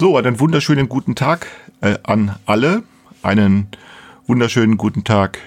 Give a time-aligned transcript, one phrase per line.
[0.00, 1.48] So, einen wunderschönen guten Tag
[1.80, 2.84] äh, an alle.
[3.22, 3.66] Einen
[4.28, 5.40] wunderschönen guten Tag,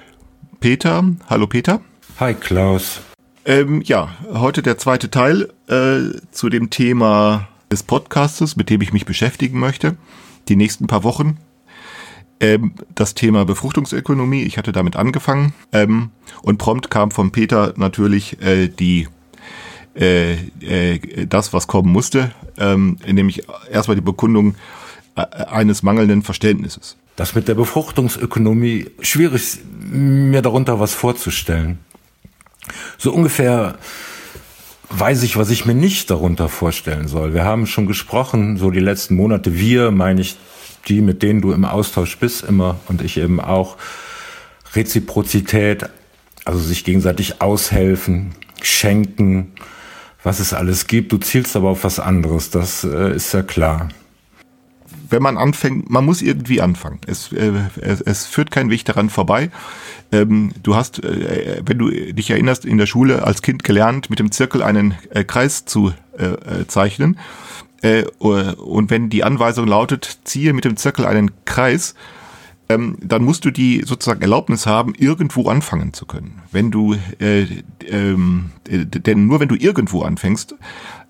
[0.60, 1.06] Peter.
[1.30, 1.80] Hallo, Peter.
[2.20, 3.00] Hi, Klaus.
[3.46, 8.92] Ähm, ja, heute der zweite Teil äh, zu dem Thema des Podcastes, mit dem ich
[8.92, 9.96] mich beschäftigen möchte.
[10.50, 11.38] Die nächsten paar Wochen.
[12.42, 14.44] Ähm, das Thema Befruchtungsökonomie.
[14.44, 15.54] Ich hatte damit angefangen.
[15.72, 16.10] Ähm,
[16.42, 19.08] und prompt kam von Peter natürlich äh, die
[19.96, 24.56] äh, äh, das, was kommen musste, ähm, nämlich erstmal die Bekundung
[25.16, 26.98] äh, eines mangelnden Verständnisses.
[27.16, 29.60] Das mit der Befruchtungsökonomie, schwierig
[29.92, 31.80] mir darunter was vorzustellen.
[32.98, 33.78] So ungefähr
[34.90, 37.34] weiß ich, was ich mir nicht darunter vorstellen soll.
[37.34, 40.38] Wir haben schon gesprochen, so die letzten Monate, wir, meine ich,
[40.88, 43.78] die, mit denen du im Austausch bist immer und ich eben auch,
[44.74, 45.90] Reziprozität,
[46.46, 49.54] also sich gegenseitig aushelfen, schenken,
[50.24, 51.12] was es alles gibt.
[51.12, 53.90] Du zielst aber auf was anderes, das äh, ist ja klar.
[55.10, 57.00] Wenn man anfängt, man muss irgendwie anfangen.
[57.06, 59.52] Es, äh, es, es führt kein Weg daran vorbei.
[60.12, 64.20] Ähm, du hast, äh, wenn du dich erinnerst, in der Schule als Kind gelernt, mit
[64.20, 67.18] dem Zirkel einen äh, Kreis zu äh, äh, zeichnen.
[68.20, 71.96] und wenn die Anweisung lautet, ziehe mit dem Zirkel einen Kreis,
[72.74, 76.42] ähm, dann musst du die sozusagen Erlaubnis haben, irgendwo anfangen zu können.
[76.52, 77.46] Wenn du, äh,
[77.88, 80.56] ähm, äh, denn nur wenn du irgendwo anfängst,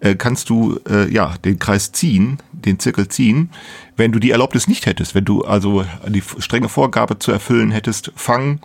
[0.01, 3.49] äh, kannst du äh, ja den Kreis ziehen, den Zirkel ziehen,
[3.95, 8.11] wenn du die Erlaubnis nicht hättest, wenn du also die strenge Vorgabe zu erfüllen hättest,
[8.15, 8.59] fang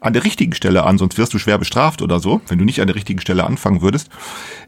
[0.00, 2.80] an der richtigen Stelle an, sonst wirst du schwer bestraft oder so, wenn du nicht
[2.80, 4.10] an der richtigen Stelle anfangen würdest,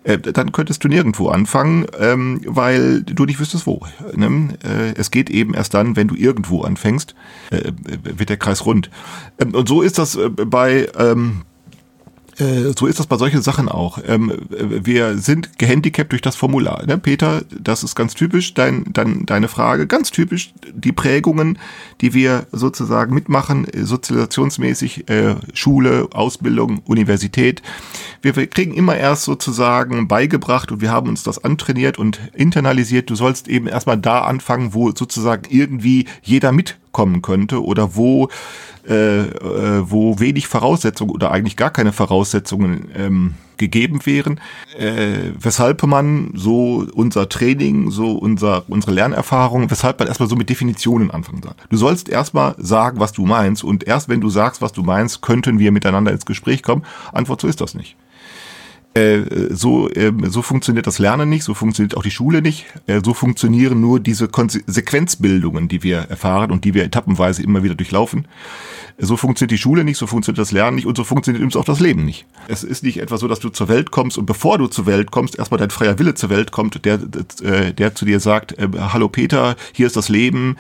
[0.05, 3.81] äh, dann könntest du nirgendwo anfangen, ähm, weil du nicht wüsstest wo.
[4.14, 4.56] Ne?
[4.64, 7.14] Äh, es geht eben erst dann, wenn du irgendwo anfängst,
[7.50, 7.72] äh,
[8.03, 8.91] wird der Kreis rund.
[9.38, 11.42] Ähm, und so ist das äh, bei ähm,
[12.39, 13.99] äh, so ist das bei solchen Sachen auch.
[14.07, 16.85] Ähm, wir sind gehandicapt durch das Formular.
[16.87, 16.99] Ne?
[16.99, 21.59] Peter, das ist ganz typisch, dein, dein, deine Frage, ganz typisch, die Prägungen,
[22.01, 27.62] die wir sozusagen mitmachen, sozialisationsmäßig, äh, Schule, Ausbildung, Universität.
[28.23, 33.11] Wir, wir kriegen immer erst sozusagen beigebracht und wir haben uns das antrainiert und internalisiert.
[33.11, 36.53] Du sollst eben erstmal da anfangen, wo sozusagen irgendwie jeder
[36.94, 38.28] mitkommen könnte oder wo
[38.87, 44.41] äh, äh, wo wenig Voraussetzungen oder eigentlich gar keine Voraussetzungen ähm, gegeben wären,
[44.78, 50.50] äh, weshalb man so unser Training, so unser, unsere Lernerfahrung, weshalb man erstmal so mit
[50.50, 51.55] Definitionen anfangen soll.
[51.71, 55.22] Du sollst erstmal sagen, was du meinst und erst wenn du sagst, was du meinst,
[55.22, 56.84] könnten wir miteinander ins Gespräch kommen.
[57.12, 57.97] Antwort, so ist das nicht.
[58.94, 63.00] Äh, so, äh, so funktioniert das Lernen nicht, so funktioniert auch die Schule nicht, äh,
[63.05, 68.28] so funktionieren nur diese Konsequenzbildungen, die wir erfahren und die wir etappenweise immer wieder durchlaufen.
[68.97, 71.65] So funktioniert die Schule nicht, so funktioniert das Lernen nicht und so funktioniert übrigens auch
[71.65, 72.27] das Leben nicht.
[72.47, 75.11] Es ist nicht etwa so, dass du zur Welt kommst und bevor du zur Welt
[75.11, 78.69] kommst, erstmal dein freier Wille zur Welt kommt, der, der, der zu dir sagt, äh,
[78.78, 80.56] hallo Peter, hier ist das Leben.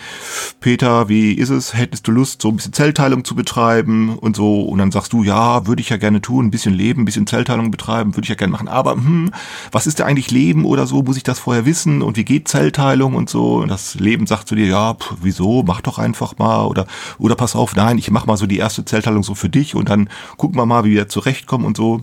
[0.58, 1.74] Peter, wie ist es?
[1.74, 4.62] Hättest du Lust, so ein bisschen Zellteilung zu betreiben und so?
[4.62, 7.28] Und dann sagst du, ja, würde ich ja gerne tun, ein bisschen leben, ein bisschen
[7.28, 8.68] Zellteilung betreiben, würde ich ja gerne machen.
[8.68, 9.30] Aber hm,
[9.72, 11.02] was ist da eigentlich Leben oder so?
[11.02, 12.02] Muss ich das vorher wissen?
[12.02, 13.56] Und wie geht Zellteilung und so?
[13.56, 15.62] Und das Leben sagt zu dir, ja, pff, wieso?
[15.62, 16.86] Mach doch einfach mal oder
[17.18, 19.88] oder pass auf, nein, ich mach mal so die erste Zellteilung so für dich und
[19.88, 22.02] dann gucken wir mal, wie wir zurechtkommen und so.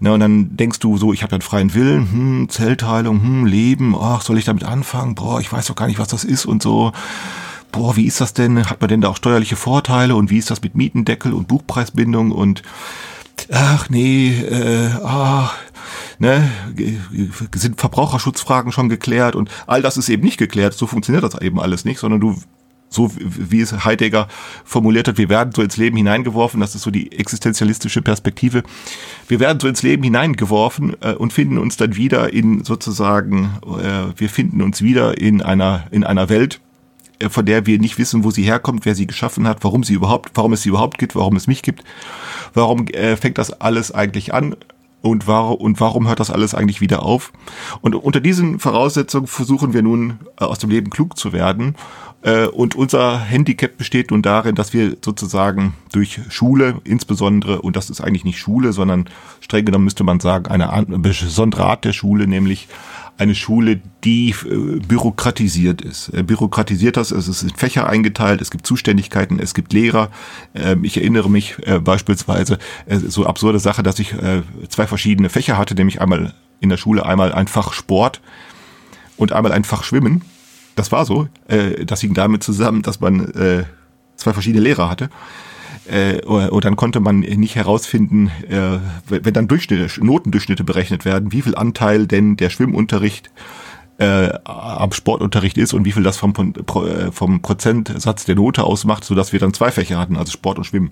[0.00, 3.94] Na, und dann denkst du so, ich habe dann freien Willen, hm, Zellteilung, hm, Leben,
[3.98, 5.14] ach, soll ich damit anfangen?
[5.14, 6.92] Boah, ich weiß doch gar nicht, was das ist und so.
[7.72, 8.68] Boah, wie ist das denn?
[8.68, 12.30] Hat man denn da auch steuerliche Vorteile und wie ist das mit Mietendeckel und Buchpreisbindung
[12.30, 12.62] und
[13.50, 15.54] ach nee, äh, ach,
[16.18, 16.50] ne,
[17.54, 20.74] sind Verbraucherschutzfragen schon geklärt und all das ist eben nicht geklärt.
[20.74, 22.36] So funktioniert das eben alles nicht, sondern du
[22.94, 24.28] so wie es Heidegger
[24.64, 28.62] formuliert hat, wir werden so ins Leben hineingeworfen, das ist so die existenzialistische Perspektive.
[29.26, 34.18] Wir werden so ins Leben hineingeworfen äh, und finden uns dann wieder in sozusagen, äh,
[34.18, 36.60] wir finden uns wieder in einer, in einer Welt,
[37.30, 40.32] von der wir nicht wissen, wo sie herkommt, wer sie geschaffen hat, warum sie überhaupt,
[40.34, 41.84] warum es sie überhaupt gibt, warum es mich gibt,
[42.52, 44.56] warum äh, fängt das alles eigentlich an
[45.02, 47.32] und, war, und warum hört das alles eigentlich wieder auf?
[47.82, 51.76] Und unter diesen Voraussetzungen versuchen wir nun äh, aus dem Leben klug zu werden
[52.24, 57.90] äh, und unser Handicap besteht nun darin, dass wir sozusagen durch Schule insbesondere, und das
[57.90, 59.10] ist eigentlich nicht Schule, sondern
[59.40, 62.68] streng genommen müsste man sagen, eine besondere Art der Schule, nämlich
[63.16, 66.08] eine Schule, die äh, bürokratisiert ist.
[66.10, 70.10] Äh, bürokratisiert das, es ist in Fächer eingeteilt, es gibt Zuständigkeiten, es gibt Lehrer.
[70.54, 74.14] Ähm, ich erinnere mich beispielsweise so absurde Sache, dass ich
[74.68, 78.20] zwei verschiedene Fächer hatte, nämlich einmal in der Schule einmal ein Fach Sport
[79.16, 80.22] und einmal ein Fach Schwimmen
[80.74, 81.28] das war so.
[81.48, 83.64] Äh, das hing damit zusammen, dass man äh,
[84.16, 85.10] zwei verschiedene Lehrer hatte.
[85.86, 88.78] Äh, und dann konnte man nicht herausfinden, äh,
[89.08, 93.30] wenn dann Durchschnitte, Notendurchschnitte berechnet werden, wie viel Anteil denn der Schwimmunterricht
[93.98, 99.04] äh, am Sportunterricht ist und wie viel das vom, äh, vom Prozentsatz der Note ausmacht,
[99.04, 100.90] sodass wir dann zwei Fächer hatten, also Sport und Schwimmen.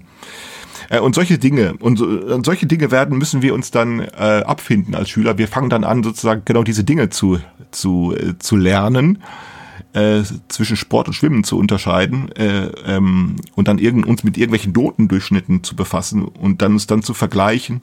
[0.88, 1.98] Äh, und solche Dinge, und,
[2.44, 5.38] solche Dinge werden, müssen wir uns dann äh, abfinden als Schüler.
[5.38, 7.38] Wir fangen dann an, sozusagen genau diese Dinge zu,
[7.70, 9.22] zu, äh, zu lernen
[9.94, 14.72] äh, zwischen Sport und Schwimmen zu unterscheiden äh, ähm, und dann irgend, uns mit irgendwelchen
[14.72, 17.82] Notendurchschnitten zu befassen und dann uns dann zu vergleichen.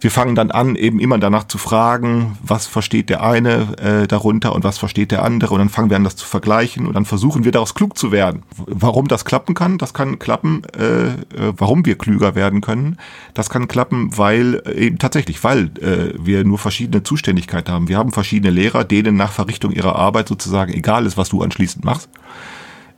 [0.00, 4.54] Wir fangen dann an, eben immer danach zu fragen, was versteht der eine äh, darunter
[4.54, 7.04] und was versteht der andere und dann fangen wir an, das zu vergleichen und dann
[7.04, 8.42] versuchen wir daraus klug zu werden.
[8.56, 11.14] Warum das klappen kann, das kann klappen, äh, äh
[11.56, 12.96] warum wir klüger werden können,
[13.34, 17.88] das kann klappen, weil äh, eben tatsächlich, weil äh, wir nur verschiedene Zuständigkeiten haben.
[17.88, 21.84] Wir haben verschiedene Lehrer, denen nach Verrichtung ihrer Arbeit sozusagen egal ist, was du anschließend
[21.84, 22.08] machst.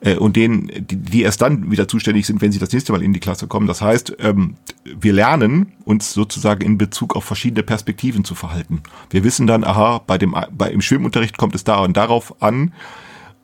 [0.00, 3.12] Äh, und denen, die, erst dann wieder zuständig sind, wenn sie das nächste Mal in
[3.12, 3.66] die Klasse kommen.
[3.66, 8.82] Das heißt, ähm, wir lernen uns sozusagen in Bezug auf verschiedene Perspektiven zu verhalten.
[9.10, 12.72] Wir wissen dann, aha, bei dem, bei, im Schwimmunterricht kommt es da und darauf an,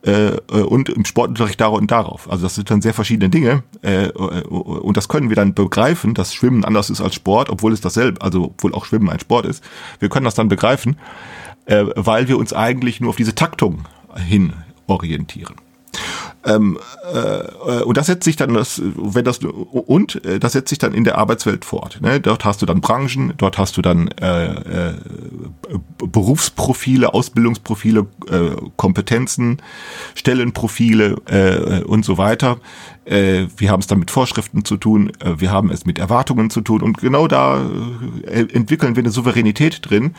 [0.01, 2.31] äh, und im Sportunterricht darauf und darauf.
[2.31, 6.33] Also das sind dann sehr verschiedene Dinge äh, und das können wir dann begreifen, dass
[6.33, 9.63] Schwimmen anders ist als Sport, obwohl es dasselbe, also obwohl auch Schwimmen ein Sport ist.
[9.99, 10.97] Wir können das dann begreifen,
[11.65, 14.53] äh, weil wir uns eigentlich nur auf diese Taktung hin
[14.89, 15.55] orientieren.
[16.45, 16.79] Ähm,
[17.13, 20.93] äh, und das setzt sich dann das, wenn das und äh, das setzt sich dann
[20.93, 21.99] in der Arbeitswelt fort.
[22.01, 22.21] Ne?
[22.21, 24.53] Dort hast du dann Branchen, dort hast du dann äh,
[24.89, 24.93] äh,
[25.97, 29.61] Berufsprofile, Ausbildungsprofile, äh, Kompetenzen,
[30.15, 32.57] Stellenprofile äh, und so weiter.
[33.03, 36.49] Äh, wir haben es dann mit Vorschriften zu tun, äh, wir haben es mit Erwartungen
[36.49, 37.69] zu tun und genau da
[38.25, 40.15] äh, entwickeln wir eine Souveränität drin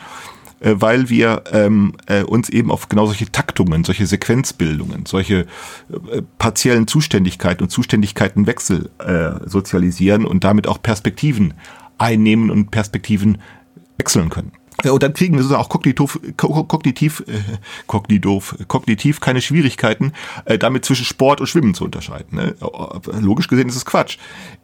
[0.61, 5.47] äh, weil wir ähm, äh, uns eben auf genau solche Taktungen, solche Sequenzbildungen, solche
[5.89, 11.53] äh, partiellen Zuständigkeiten und Zuständigkeitenwechsel äh, sozialisieren und damit auch Perspektiven
[11.97, 13.39] einnehmen und Perspektiven
[13.97, 14.51] wechseln können.
[14.89, 17.39] Und dann kriegen wir sozusagen auch kognitiv, kognitiv, äh,
[17.85, 20.13] kognitiv, kognitiv keine Schwierigkeiten,
[20.45, 22.37] äh, damit zwischen Sport und Schwimmen zu unterscheiden.
[22.37, 22.55] Ne?
[23.19, 24.17] Logisch gesehen ist es Quatsch.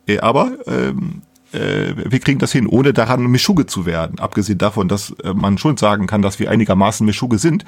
[0.07, 1.21] Äh, aber ähm,
[1.57, 4.19] äh, wir kriegen das hin, ohne daran Mischugge zu werden.
[4.19, 7.65] Abgesehen davon, dass äh, man schon sagen kann, dass wir einigermaßen Mischugge sind.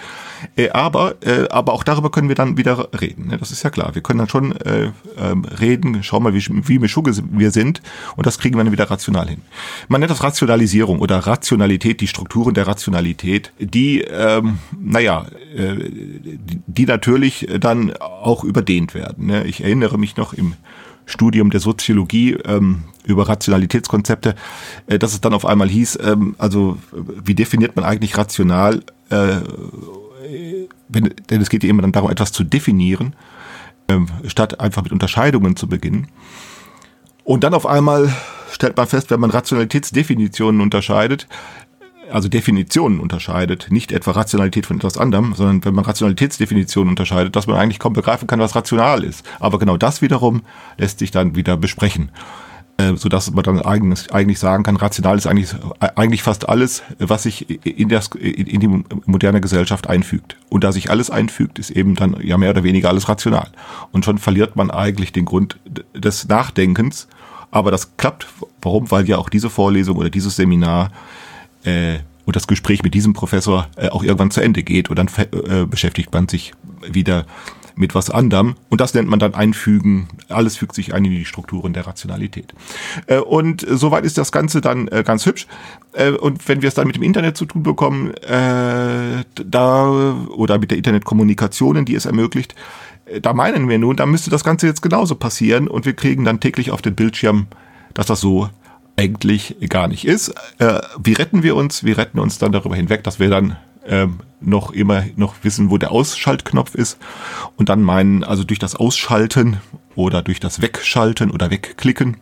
[0.55, 3.27] Äh, aber, äh, aber auch darüber können wir dann wieder reden.
[3.27, 3.37] Ne?
[3.37, 3.95] Das ist ja klar.
[3.95, 7.81] Wir können dann schon äh, ähm, reden, schau mal, wie, wie Mischugge wir sind.
[8.15, 9.41] Und das kriegen wir dann wieder rational hin.
[9.87, 15.25] Man nennt das Rationalisierung oder Rationalität, die Strukturen der Rationalität, die, ähm, naja,
[15.55, 15.75] äh,
[16.67, 19.27] die natürlich dann auch überdehnt werden.
[19.27, 19.43] Ne?
[19.45, 20.53] Ich erinnere mich noch im
[21.09, 24.35] Studium der Soziologie ähm, über Rationalitätskonzepte,
[24.87, 29.37] äh, dass es dann auf einmal hieß, ähm, also wie definiert man eigentlich rational, äh,
[30.87, 33.15] wenn, denn es geht ja immer dann darum, etwas zu definieren,
[33.87, 36.07] ähm, statt einfach mit Unterscheidungen zu beginnen.
[37.23, 38.13] Und dann auf einmal
[38.51, 41.27] stellt man fest, wenn man Rationalitätsdefinitionen unterscheidet,
[42.11, 47.47] also Definitionen unterscheidet, nicht etwa Rationalität von etwas anderem, sondern wenn man Rationalitätsdefinitionen unterscheidet, dass
[47.47, 49.25] man eigentlich kaum begreifen kann, was rational ist.
[49.39, 50.41] Aber genau das wiederum
[50.77, 52.11] lässt sich dann wieder besprechen
[52.77, 55.53] äh, so dass man dann eigentlich, sagen kann, rational ist eigentlich,
[55.95, 60.37] eigentlich fast alles, was sich in, das, in die moderne Gesellschaft einfügt.
[60.49, 63.49] Und da sich alles einfügt, ist eben dann ja mehr oder weniger alles rational.
[63.91, 65.59] Und schon verliert man eigentlich den Grund
[65.93, 67.09] des Nachdenkens.
[67.51, 68.27] Aber das klappt.
[68.61, 68.91] Warum?
[68.91, 70.91] Weil ja auch diese Vorlesung oder dieses Seminar
[71.63, 75.09] äh, und das Gespräch mit diesem Professor äh, auch irgendwann zu Ende geht und dann
[75.31, 76.53] äh, beschäftigt man sich
[76.87, 77.25] wieder
[77.79, 80.09] mit was anderem und das nennt man dann Einfügen.
[80.27, 82.53] Alles fügt sich ein in die Strukturen der Rationalität.
[83.07, 85.47] Äh, und soweit ist das Ganze dann äh, ganz hübsch.
[85.93, 89.89] Äh, und wenn wir es dann mit dem Internet zu tun bekommen, äh, da
[90.27, 92.53] oder mit der Internetkommunikation, die es ermöglicht,
[93.05, 96.25] äh, da meinen wir nun, da müsste das Ganze jetzt genauso passieren und wir kriegen
[96.25, 97.47] dann täglich auf den Bildschirm,
[97.93, 98.49] dass das so
[98.99, 100.33] eigentlich gar nicht ist.
[100.57, 101.85] Äh, wie retten wir uns?
[101.85, 103.55] Wir retten uns dann darüber hinweg, dass wir dann
[103.87, 106.97] ähm, noch immer noch wissen, wo der Ausschaltknopf ist
[107.55, 109.61] und dann meinen, also durch das Ausschalten
[109.95, 112.17] oder durch das Wegschalten oder Wegklicken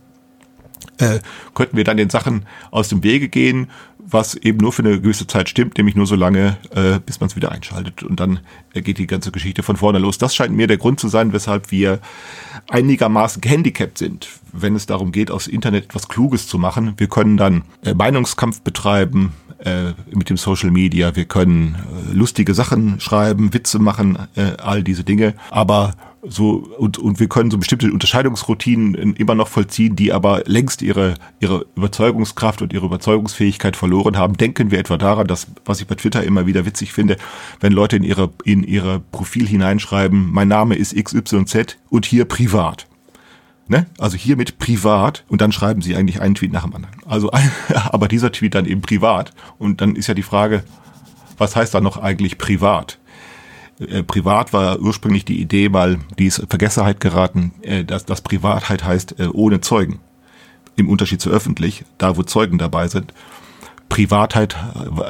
[1.00, 1.20] äh,
[1.56, 3.72] könnten wir dann den Sachen aus dem Wege gehen,
[4.10, 7.28] was eben nur für eine gewisse Zeit stimmt, nämlich nur so lange, äh, bis man
[7.28, 8.04] es wieder einschaltet.
[8.04, 8.40] Und dann
[8.74, 10.18] äh, geht die ganze Geschichte von vorne los.
[10.18, 12.00] Das scheint mir der Grund zu sein, weshalb wir
[12.70, 16.94] einigermaßen gehandicapt sind, wenn es darum geht, aus Internet etwas Kluges zu machen.
[16.98, 21.16] Wir können dann äh, Meinungskampf betreiben, äh, mit dem Social Media.
[21.16, 25.34] Wir können äh, lustige Sachen schreiben, Witze machen, äh, all diese Dinge.
[25.50, 25.96] Aber
[26.30, 31.16] so und, und wir können so bestimmte Unterscheidungsroutinen immer noch vollziehen, die aber längst ihre,
[31.40, 34.38] ihre Überzeugungskraft und ihre Überzeugungsfähigkeit verloren haben.
[34.38, 37.18] Denken wir etwa daran, dass, was ich bei Twitter immer wieder witzig finde,
[37.60, 42.88] wenn Leute in ihre, in ihre Profil hineinschreiben, mein Name ist XYZ und hier privat.
[43.68, 43.86] Ne?
[43.98, 46.96] Also hier mit privat und dann schreiben sie eigentlich einen Tweet nach dem anderen.
[47.06, 47.32] Also,
[47.74, 50.64] aber dieser Tweet dann eben privat und dann ist ja die Frage,
[51.38, 53.00] was heißt da noch eigentlich privat?
[53.80, 58.84] Äh, privat war ursprünglich die Idee, weil die ist Vergessenheit geraten, äh, dass, dass Privatheit
[58.84, 60.00] heißt äh, ohne Zeugen.
[60.76, 63.14] Im Unterschied zu öffentlich, da wo Zeugen dabei sind.
[63.90, 64.56] Privatheit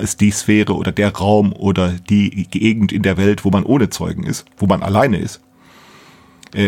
[0.02, 3.90] ist die Sphäre oder der Raum oder die Gegend in der Welt, wo man ohne
[3.90, 5.42] Zeugen ist, wo man alleine ist.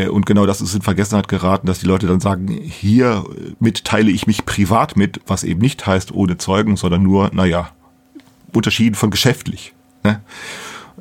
[0.09, 3.23] Und genau das ist in Vergessenheit geraten, dass die Leute dann sagen, hier
[3.59, 7.69] mit teile ich mich privat mit, was eben nicht heißt ohne Zeugen, sondern nur, naja,
[8.53, 9.73] unterschieden von geschäftlich.
[10.03, 10.19] Ne?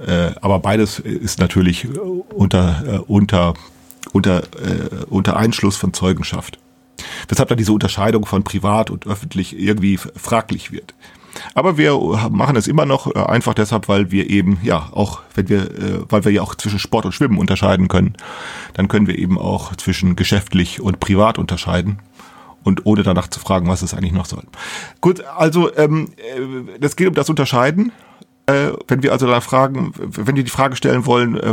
[0.06, 1.86] Äh, aber beides ist natürlich
[2.30, 3.54] unter, äh, unter,
[4.12, 4.42] unter,
[5.08, 6.58] unter Einschluss von Zeugenschaft.
[7.28, 10.94] Weshalb dann diese Unterscheidung von privat und öffentlich irgendwie fraglich wird.
[11.54, 11.98] Aber wir
[12.30, 16.00] machen es immer noch äh, einfach deshalb, weil wir eben, ja, auch wenn wir, äh,
[16.08, 18.14] weil wir ja auch zwischen Sport und Schwimmen unterscheiden können,
[18.74, 21.98] dann können wir eben auch zwischen geschäftlich und privat unterscheiden.
[22.64, 24.42] Und ohne danach zu fragen, was es eigentlich noch soll.
[25.00, 26.10] Gut, also ähm,
[26.80, 27.92] es geht um das Unterscheiden.
[28.48, 31.52] Äh, wenn wir also da fragen, wenn wir die Frage stellen wollen, äh,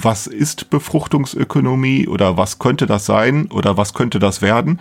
[0.00, 4.78] was ist Befruchtungsökonomie oder was könnte das sein oder was könnte das werden,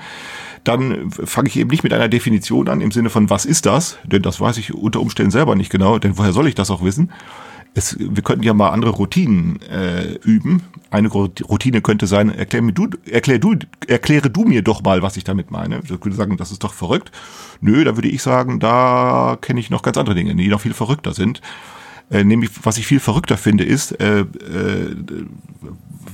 [0.63, 3.97] dann fange ich eben nicht mit einer Definition an im Sinne von, was ist das?
[4.03, 6.83] Denn das weiß ich unter Umständen selber nicht genau, denn woher soll ich das auch
[6.83, 7.11] wissen?
[7.77, 10.63] Es, wir könnten ja mal andere Routinen äh, üben.
[10.91, 13.55] Eine Routine könnte sein, erklär mir du, erklär du,
[13.87, 15.81] erkläre du mir doch mal, was ich damit meine.
[15.83, 17.11] Ich würde sagen, das ist doch verrückt.
[17.59, 20.73] Nö, da würde ich sagen, da kenne ich noch ganz andere Dinge, die noch viel
[20.73, 21.41] verrückter sind.
[22.09, 24.25] Äh, nämlich, was ich viel verrückter finde, ist, äh, äh,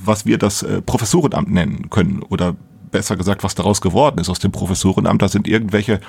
[0.04, 2.56] was wir das äh, Professorenamt nennen können oder
[2.90, 5.22] besser gesagt, was daraus geworden ist aus dem Professorenamt.
[5.22, 6.00] Da sind irgendwelche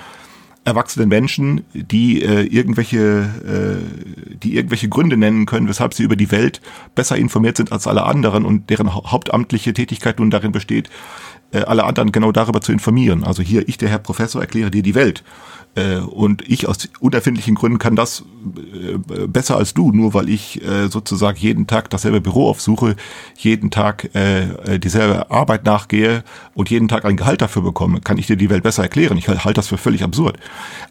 [0.66, 6.32] erwachsenen Menschen, die äh, irgendwelche, äh, die irgendwelche Gründe nennen können, weshalb sie über die
[6.32, 6.62] Welt
[6.96, 10.90] besser informiert sind als alle anderen und deren hauptamtliche Tätigkeit nun darin besteht,
[11.52, 13.24] äh, alle anderen genau darüber zu informieren.
[13.24, 15.24] Also hier, ich, der Herr Professor, erkläre dir die Welt.
[15.76, 18.24] Äh, und ich aus unerfindlichen Gründen kann das
[18.56, 22.96] äh, besser als du, nur weil ich äh, sozusagen jeden Tag dasselbe Büro aufsuche,
[23.38, 24.10] jeden Tag
[24.84, 28.64] dieselbe Arbeit nachgehe und jeden Tag ein Gehalt dafür bekomme, kann ich dir die Welt
[28.64, 29.18] besser erklären.
[29.18, 30.38] Ich halte das für völlig absurd.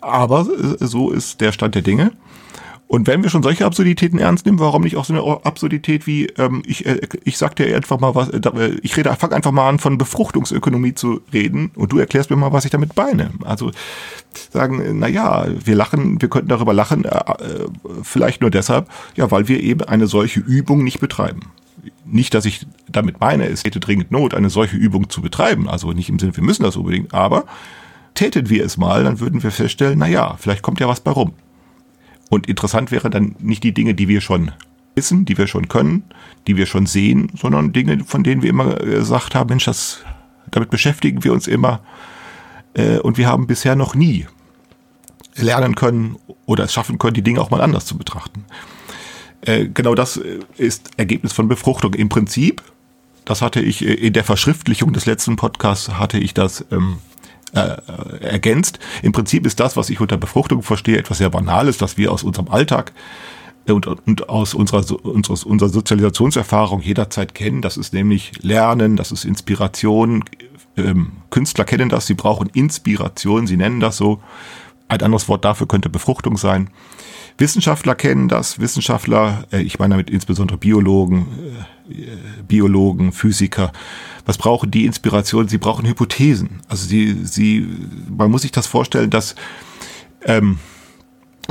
[0.00, 0.46] Aber
[0.80, 2.12] so ist der Stand der Dinge.
[2.92, 6.26] Und wenn wir schon solche Absurditäten ernst nehmen, warum nicht auch so eine Absurdität wie,
[6.36, 9.66] ähm, ich, äh, ich sag dir einfach mal was, äh, ich rede, fang einfach mal
[9.66, 13.30] an von Befruchtungsökonomie zu reden und du erklärst mir mal, was ich damit meine.
[13.44, 13.70] Also
[14.50, 17.66] sagen, na ja, wir lachen, wir könnten darüber lachen, äh, äh,
[18.02, 21.50] vielleicht nur deshalb, ja, weil wir eben eine solche Übung nicht betreiben.
[22.04, 25.66] Nicht, dass ich damit meine, es hätte dringend Not, eine solche Übung zu betreiben.
[25.66, 27.46] Also nicht im Sinne, wir müssen das unbedingt, aber
[28.12, 31.10] täten wir es mal, dann würden wir feststellen, na ja, vielleicht kommt ja was bei
[31.10, 31.32] rum.
[32.32, 34.52] Und interessant wäre dann nicht die Dinge, die wir schon
[34.94, 36.04] wissen, die wir schon können,
[36.46, 39.98] die wir schon sehen, sondern Dinge, von denen wir immer gesagt haben, Mensch, das,
[40.50, 41.80] damit beschäftigen wir uns immer.
[42.72, 44.24] Äh, und wir haben bisher noch nie
[45.34, 48.46] lernen können oder es schaffen können, die Dinge auch mal anders zu betrachten.
[49.42, 50.18] Äh, genau das
[50.56, 51.92] ist Ergebnis von Befruchtung.
[51.92, 52.62] Im Prinzip,
[53.26, 56.96] das hatte ich äh, in der Verschriftlichung des letzten Podcasts, hatte ich das ähm,
[57.54, 57.76] äh,
[58.20, 58.78] ergänzt.
[59.02, 62.22] Im Prinzip ist das, was ich unter Befruchtung verstehe, etwas sehr Banales, das wir aus
[62.22, 62.92] unserem Alltag
[63.66, 67.62] und, und aus unserer, unseres, unserer Sozialisationserfahrung jederzeit kennen.
[67.62, 70.24] Das ist nämlich Lernen, das ist Inspiration.
[70.76, 74.20] Ähm, Künstler kennen das, sie brauchen Inspiration, sie nennen das so.
[74.88, 76.70] Ein anderes Wort dafür könnte Befruchtung sein.
[77.38, 81.26] Wissenschaftler kennen das, Wissenschaftler, äh, ich meine damit insbesondere Biologen,
[81.90, 83.72] äh, Biologen, Physiker.
[84.24, 85.48] Was brauchen die Inspiration?
[85.48, 86.60] Sie brauchen Hypothesen.
[86.68, 87.66] Also sie, sie,
[88.08, 89.34] man muss sich das vorstellen, dass
[90.24, 90.58] ähm,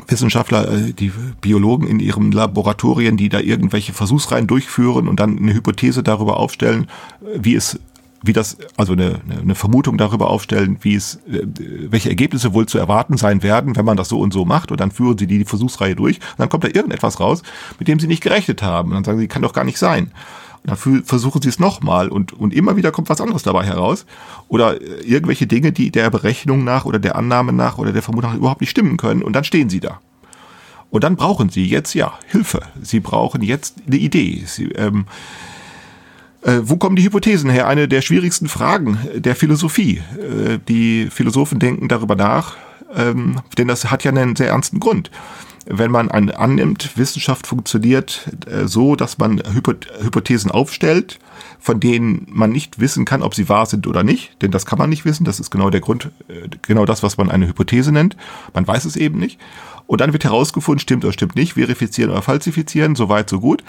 [0.08, 1.12] Wissenschaftler, äh, die
[1.42, 6.88] Biologen in ihren Laboratorien, die da irgendwelche Versuchsreihen durchführen und dann eine Hypothese darüber aufstellen,
[7.36, 7.80] wie es
[8.24, 11.46] wie das, also eine, eine Vermutung darüber aufstellen, wie es, äh,
[11.90, 14.80] welche Ergebnisse wohl zu erwarten sein werden, wenn man das so und so macht, und
[14.80, 17.42] dann führen sie die Versuchsreihe durch, und dann kommt da irgendetwas raus,
[17.80, 18.90] mit dem sie nicht gerechnet haben.
[18.90, 20.12] Und dann sagen sie, kann doch gar nicht sein.
[20.64, 24.06] Und dann versuchen sie es nochmal und, und immer wieder kommt was anderes dabei heraus.
[24.48, 28.32] Oder äh, irgendwelche Dinge, die der Berechnung nach oder der Annahme nach oder der Vermutung
[28.32, 30.00] nach überhaupt nicht stimmen können, und dann stehen sie da.
[30.92, 32.62] Und dann brauchen sie jetzt ja Hilfe.
[32.82, 34.44] Sie brauchen jetzt eine Idee.
[34.46, 35.06] Sie, ähm,
[36.42, 37.68] äh, wo kommen die Hypothesen her?
[37.68, 40.02] Eine der schwierigsten Fragen der Philosophie.
[40.18, 42.56] Äh, die Philosophen denken darüber nach,
[42.96, 45.12] ähm, denn das hat ja einen sehr ernsten Grund.
[45.68, 51.20] Wenn man einen annimmt, Wissenschaft funktioniert äh, so, dass man Hypothesen aufstellt,
[51.60, 54.80] von denen man nicht wissen kann, ob sie wahr sind oder nicht, denn das kann
[54.80, 57.92] man nicht wissen, das ist genau der Grund, äh, genau das, was man eine Hypothese
[57.92, 58.18] nennt.
[58.54, 59.40] Man weiß es eben nicht.
[59.86, 63.64] Und dann wird herausgefunden, stimmt oder stimmt nicht, verifizieren oder falsifizieren, so weit, so gut.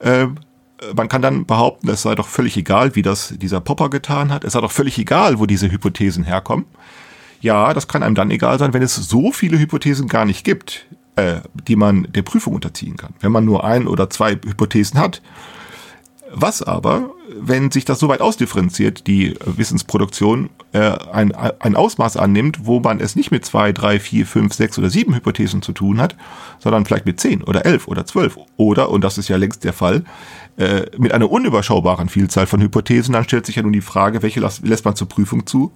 [0.00, 0.36] Ähm,
[0.94, 4.44] man kann dann behaupten, es sei doch völlig egal, wie das dieser Popper getan hat.
[4.44, 6.66] Es sei doch völlig egal, wo diese Hypothesen herkommen.
[7.40, 10.86] Ja, das kann einem dann egal sein, wenn es so viele Hypothesen gar nicht gibt.
[11.18, 15.20] äh, die man der Prüfung unterziehen kann, wenn man nur ein oder zwei Hypothesen hat.
[16.32, 20.80] Was aber, wenn sich das so weit ausdifferenziert, die Wissensproduktion, äh,
[21.12, 24.90] ein, ein Ausmaß annimmt, wo man es nicht mit zwei, drei, vier, fünf, sechs oder
[24.90, 26.16] sieben Hypothesen zu tun hat,
[26.58, 29.72] sondern vielleicht mit zehn oder elf oder zwölf oder, und das ist ja längst der
[29.72, 30.04] Fall,
[30.56, 34.40] äh, mit einer unüberschaubaren Vielzahl von Hypothesen, dann stellt sich ja nun die Frage, welche
[34.40, 35.72] lässt man zur Prüfung zu?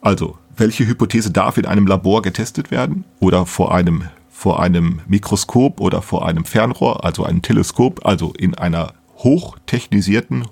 [0.00, 5.80] Also, welche Hypothese darf in einem Labor getestet werden oder vor einem vor einem Mikroskop
[5.80, 10.46] oder vor einem Fernrohr, also einem Teleskop, also in einer hochtechnisierten,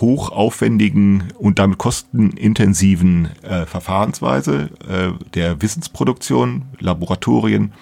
[0.00, 7.72] hochaufwendigen und damit kostenintensiven äh, Verfahrensweise äh, der Wissensproduktion, Laboratorien,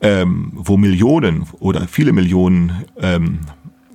[0.00, 3.40] ähm, wo Millionen oder viele Millionen ähm,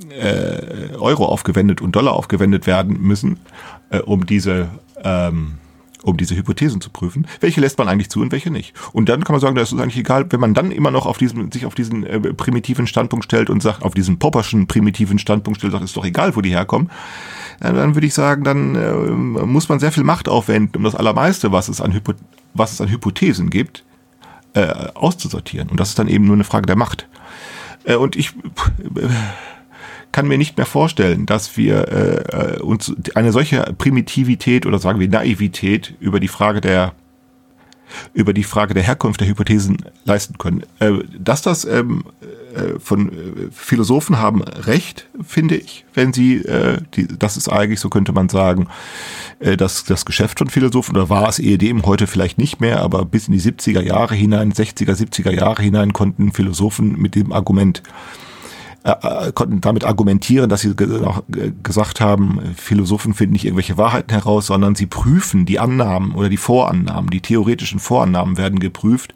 [0.10, 3.40] äh, Euro aufgewendet und Dollar aufgewendet werden müssen,
[3.90, 4.70] äh, um diese
[5.04, 5.58] ähm,
[6.04, 7.28] um diese Hypothesen zu prüfen.
[7.40, 8.74] Welche lässt man eigentlich zu und welche nicht?
[8.94, 11.18] Und dann kann man sagen, das ist eigentlich egal, wenn man dann immer noch auf
[11.18, 15.60] diesem, sich auf diesen äh, primitiven Standpunkt stellt und sagt, auf diesen Popperschen primitiven Standpunkt
[15.60, 16.90] stellt, sagt, ist doch egal, wo die herkommen.
[17.60, 18.92] Dann, dann würde ich sagen, dann äh,
[19.46, 22.14] muss man sehr viel Macht aufwenden, um das Allermeiste, was es an, Hypo
[22.54, 23.84] was es an Hypothesen gibt,
[24.54, 25.70] äh, auszusortieren.
[25.70, 27.08] Und das ist dann eben nur eine Frage der Macht.
[27.84, 28.34] Äh, und ich
[28.96, 29.08] äh,
[30.12, 35.00] kann mir nicht mehr vorstellen, dass wir äh, äh, uns eine solche Primitivität oder sagen
[35.00, 36.94] wir Naivität über die Frage der
[38.14, 40.64] über die Frage der Herkunft der Hypothesen leisten können.
[40.80, 42.06] Äh, dass das ähm,
[42.56, 43.12] äh, von äh,
[43.52, 48.30] Philosophen haben recht, finde ich, wenn sie, äh, die, das ist eigentlich, so könnte man
[48.30, 48.68] sagen,
[49.40, 53.04] äh, das, das Geschäft von Philosophen, oder war es ehedem, heute vielleicht nicht mehr, aber
[53.04, 57.84] bis in die 70er Jahre hinein, 60er, 70er Jahre hinein konnten Philosophen mit dem Argument
[57.86, 58.31] äh,
[58.84, 64.76] äh, konnten damit argumentieren, dass sie gesagt haben, Philosophen finden nicht irgendwelche Wahrheiten heraus, sondern
[64.76, 69.14] sie prüfen die Annahmen oder die Vorannahmen, die theoretischen Vorannahmen werden geprüft,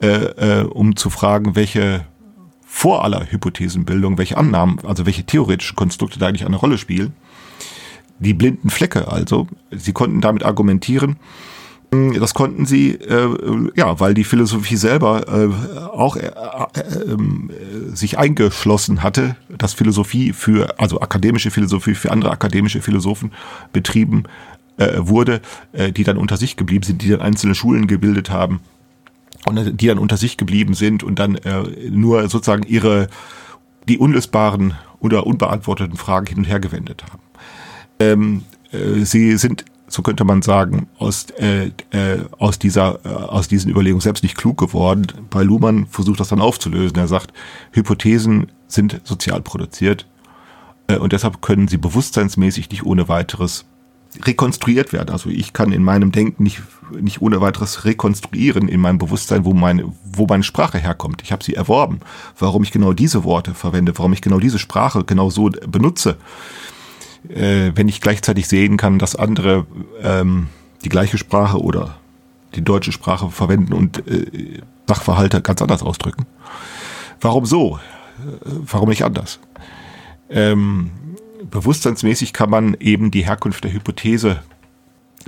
[0.00, 2.04] äh, äh, um zu fragen, welche
[2.64, 7.14] vor aller Hypothesenbildung, welche Annahmen, also welche theoretischen Konstrukte da eigentlich eine Rolle spielen.
[8.18, 11.16] Die blinden Flecke also, sie konnten damit argumentieren,
[11.90, 13.28] das konnten sie, äh,
[13.74, 17.50] ja, weil die Philosophie selber äh, auch äh, äh, ähm,
[17.94, 23.32] sich eingeschlossen hatte, dass Philosophie für, also akademische Philosophie für andere akademische Philosophen
[23.72, 24.24] betrieben
[24.78, 25.40] äh, wurde,
[25.72, 28.60] äh, die dann unter sich geblieben sind, die dann einzelne Schulen gebildet haben
[29.46, 31.38] und die dann unter sich geblieben sind und dann
[31.88, 33.06] nur sozusagen ihre,
[33.88, 37.22] die unlösbaren oder unbeantworteten Fragen hin und her gewendet haben.
[38.00, 43.48] Ähm, äh, sie sind so könnte man sagen, aus, äh, äh, aus, dieser, äh, aus
[43.48, 45.06] diesen Überlegungen selbst nicht klug geworden.
[45.30, 46.98] Bei Luhmann versucht das dann aufzulösen.
[46.98, 47.32] Er sagt,
[47.72, 50.06] Hypothesen sind sozial produziert
[50.88, 53.64] äh, und deshalb können sie bewusstseinsmäßig nicht ohne weiteres
[54.24, 55.10] rekonstruiert werden.
[55.10, 56.62] Also ich kann in meinem Denken nicht,
[56.98, 61.22] nicht ohne weiteres rekonstruieren in meinem Bewusstsein, wo meine, wo meine Sprache herkommt.
[61.22, 62.00] Ich habe sie erworben.
[62.38, 66.16] Warum ich genau diese Worte verwende, warum ich genau diese Sprache genau so benutze
[67.30, 69.66] äh, wenn ich gleichzeitig sehen kann, dass andere
[70.02, 70.48] ähm,
[70.84, 71.96] die gleiche Sprache oder
[72.54, 76.26] die deutsche Sprache verwenden und äh, Sachverhalte ganz anders ausdrücken.
[77.20, 77.76] Warum so?
[77.76, 77.80] Äh,
[78.44, 79.40] warum nicht anders?
[80.30, 80.90] Ähm,
[81.50, 84.42] bewusstseinsmäßig kann man eben die Herkunft der Hypothese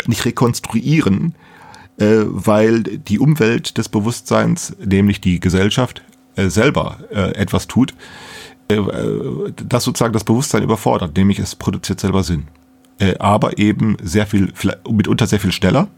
[0.06, 1.34] nicht rekonstruieren,
[1.98, 6.02] äh, weil die Umwelt des Bewusstseins, nämlich die Gesellschaft,
[6.36, 7.94] äh, selber äh, etwas tut,
[8.68, 12.48] das sozusagen das Bewusstsein überfordert, nämlich es produziert selber Sinn.
[12.98, 14.52] Äh, aber eben sehr viel,
[14.90, 15.88] mitunter sehr viel schneller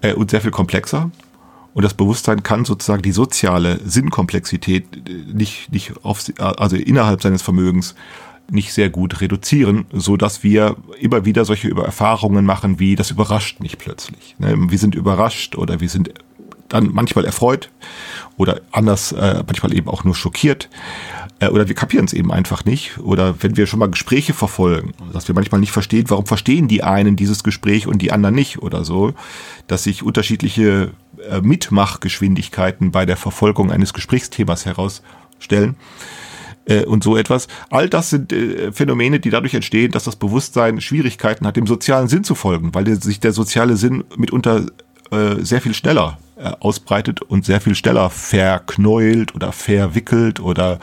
[0.00, 1.10] äh, und sehr viel komplexer.
[1.74, 7.94] Und das Bewusstsein kann sozusagen die soziale Sinnkomplexität nicht, nicht auf, also innerhalb seines Vermögens
[8.50, 13.60] nicht sehr gut reduzieren, so dass wir immer wieder solche Erfahrungen machen, wie das überrascht
[13.60, 14.36] mich plötzlich.
[14.38, 14.54] Ne?
[14.70, 16.12] Wir sind überrascht oder wir sind
[16.68, 17.70] dann manchmal erfreut
[18.36, 20.68] oder anders, äh, manchmal eben auch nur schockiert.
[21.42, 22.98] Äh, oder wir kapieren es eben einfach nicht.
[22.98, 26.82] Oder wenn wir schon mal Gespräche verfolgen, dass wir manchmal nicht verstehen, warum verstehen die
[26.82, 29.14] einen dieses Gespräch und die anderen nicht oder so,
[29.66, 30.92] dass sich unterschiedliche
[31.28, 35.76] äh, Mitmachgeschwindigkeiten bei der Verfolgung eines Gesprächsthemas herausstellen
[36.66, 37.48] äh, und so etwas.
[37.70, 42.08] All das sind äh, Phänomene, die dadurch entstehen, dass das Bewusstsein Schwierigkeiten hat, dem sozialen
[42.08, 44.66] Sinn zu folgen, weil sich der soziale Sinn mitunter
[45.42, 50.78] sehr viel schneller äh, ausbreitet und sehr viel schneller verknäult oder verwickelt oder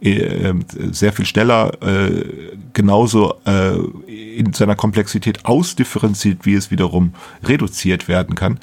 [0.00, 0.54] äh,
[0.90, 2.24] sehr viel schneller äh,
[2.72, 8.58] genauso äh, in seiner Komplexität ausdifferenziert, wie es wiederum reduziert werden kann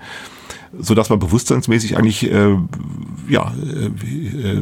[0.80, 2.58] so dass man bewusstseinsmäßig eigentlich äh,
[3.30, 4.62] ja äh,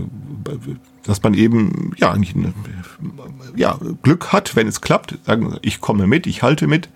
[1.03, 2.15] dass man eben ja
[3.55, 6.89] ja Glück hat, wenn es klappt, sagen ich komme mit, ich halte mit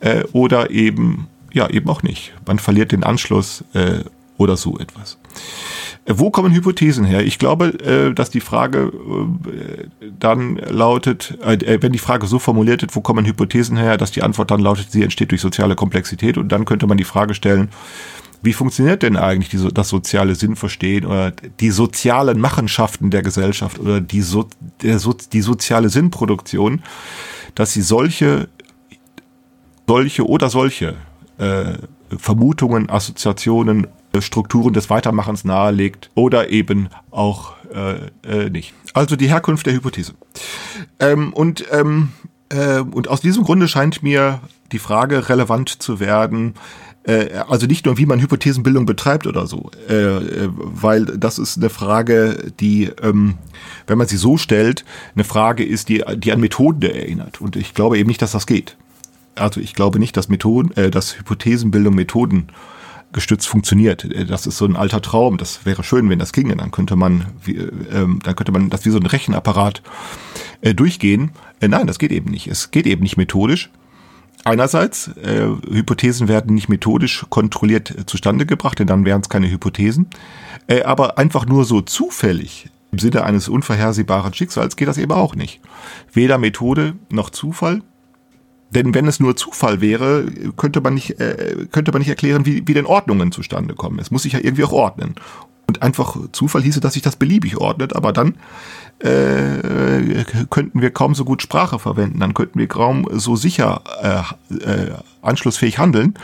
[0.00, 2.32] äh, oder eben ja, eben auch nicht.
[2.46, 4.04] Man verliert den Anschluss äh,
[4.36, 5.18] oder so etwas.
[6.08, 7.24] Äh, wo kommen Hypothesen her?
[7.24, 8.92] Ich glaube, äh, dass die Frage
[9.46, 14.22] äh, dann lautet, wenn die Frage so formuliert wird, wo kommen Hypothesen her, dass die
[14.22, 17.68] Antwort dann lautet, sie entsteht durch soziale Komplexität und dann könnte man die Frage stellen,
[18.40, 24.00] wie funktioniert denn eigentlich die, das soziale Sinnverstehen oder die sozialen Machenschaften der Gesellschaft oder
[24.00, 24.48] die, so,
[24.82, 25.00] der,
[25.32, 26.82] die soziale Sinnproduktion,
[27.56, 28.48] dass sie solche,
[29.88, 30.96] solche oder solche
[31.38, 31.78] äh,
[32.16, 38.74] Vermutungen, Assoziationen, äh, Strukturen des Weitermachens nahelegt oder eben auch äh, äh, nicht.
[38.94, 40.14] Also die Herkunft der Hypothese.
[41.00, 42.10] Ähm, und, ähm,
[42.48, 44.40] äh, und aus diesem Grunde scheint mir
[44.72, 46.54] die Frage relevant zu werden,
[47.04, 51.70] äh, also nicht nur, wie man Hypothesenbildung betreibt oder so, äh, weil das ist eine
[51.70, 53.34] Frage, die, ähm,
[53.86, 57.40] wenn man sie so stellt, eine Frage ist, die, die an Methoden erinnert.
[57.40, 58.76] Und ich glaube eben nicht, dass das geht.
[59.38, 62.48] Also ich glaube nicht, dass Methoden, äh, dass Hypothesenbildung Methoden
[63.12, 64.04] gestützt funktioniert.
[64.04, 65.38] Äh, das ist so ein alter Traum.
[65.38, 66.56] Das wäre schön, wenn das ginge.
[66.56, 69.82] Dann könnte man, wie, ähm, dann könnte man das wie so ein Rechenapparat
[70.60, 71.32] äh, durchgehen.
[71.60, 72.46] Äh, nein, das geht eben nicht.
[72.48, 73.70] Es geht eben nicht methodisch.
[74.44, 79.50] Einerseits, äh, Hypothesen werden nicht methodisch kontrolliert äh, zustande gebracht, denn dann wären es keine
[79.50, 80.06] Hypothesen.
[80.68, 85.34] Äh, aber einfach nur so zufällig im Sinne eines unvorhersehbaren Schicksals geht das eben auch
[85.34, 85.60] nicht.
[86.12, 87.82] Weder Methode noch Zufall.
[88.70, 90.26] Denn wenn es nur Zufall wäre,
[90.56, 93.98] könnte man nicht, äh, könnte man nicht erklären, wie, wie denn Ordnungen zustande kommen.
[93.98, 95.14] Es muss sich ja irgendwie auch ordnen.
[95.66, 98.36] Und einfach Zufall hieße, dass sich das beliebig ordnet, aber dann
[99.00, 104.54] äh, könnten wir kaum so gut Sprache verwenden, dann könnten wir kaum so sicher äh,
[104.54, 106.14] äh, anschlussfähig handeln,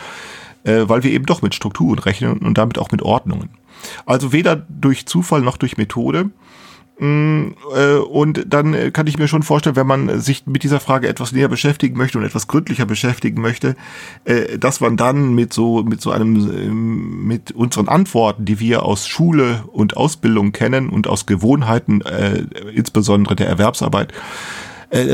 [0.65, 3.51] äh, weil wir eben doch mit Strukturen rechnen und damit auch mit Ordnungen.
[4.07, 6.31] Also weder durch Zufall noch durch Methode
[6.97, 11.49] und dann kann ich mir schon vorstellen, wenn man sich mit dieser Frage etwas näher
[11.49, 13.75] beschäftigen möchte und etwas gründlicher beschäftigen möchte,
[14.25, 19.09] äh, dass man dann mit so, mit so einem, mit unseren Antworten, die wir aus
[19.09, 24.13] Schule und Ausbildung kennen und aus Gewohnheiten, äh, insbesondere der Erwerbsarbeit,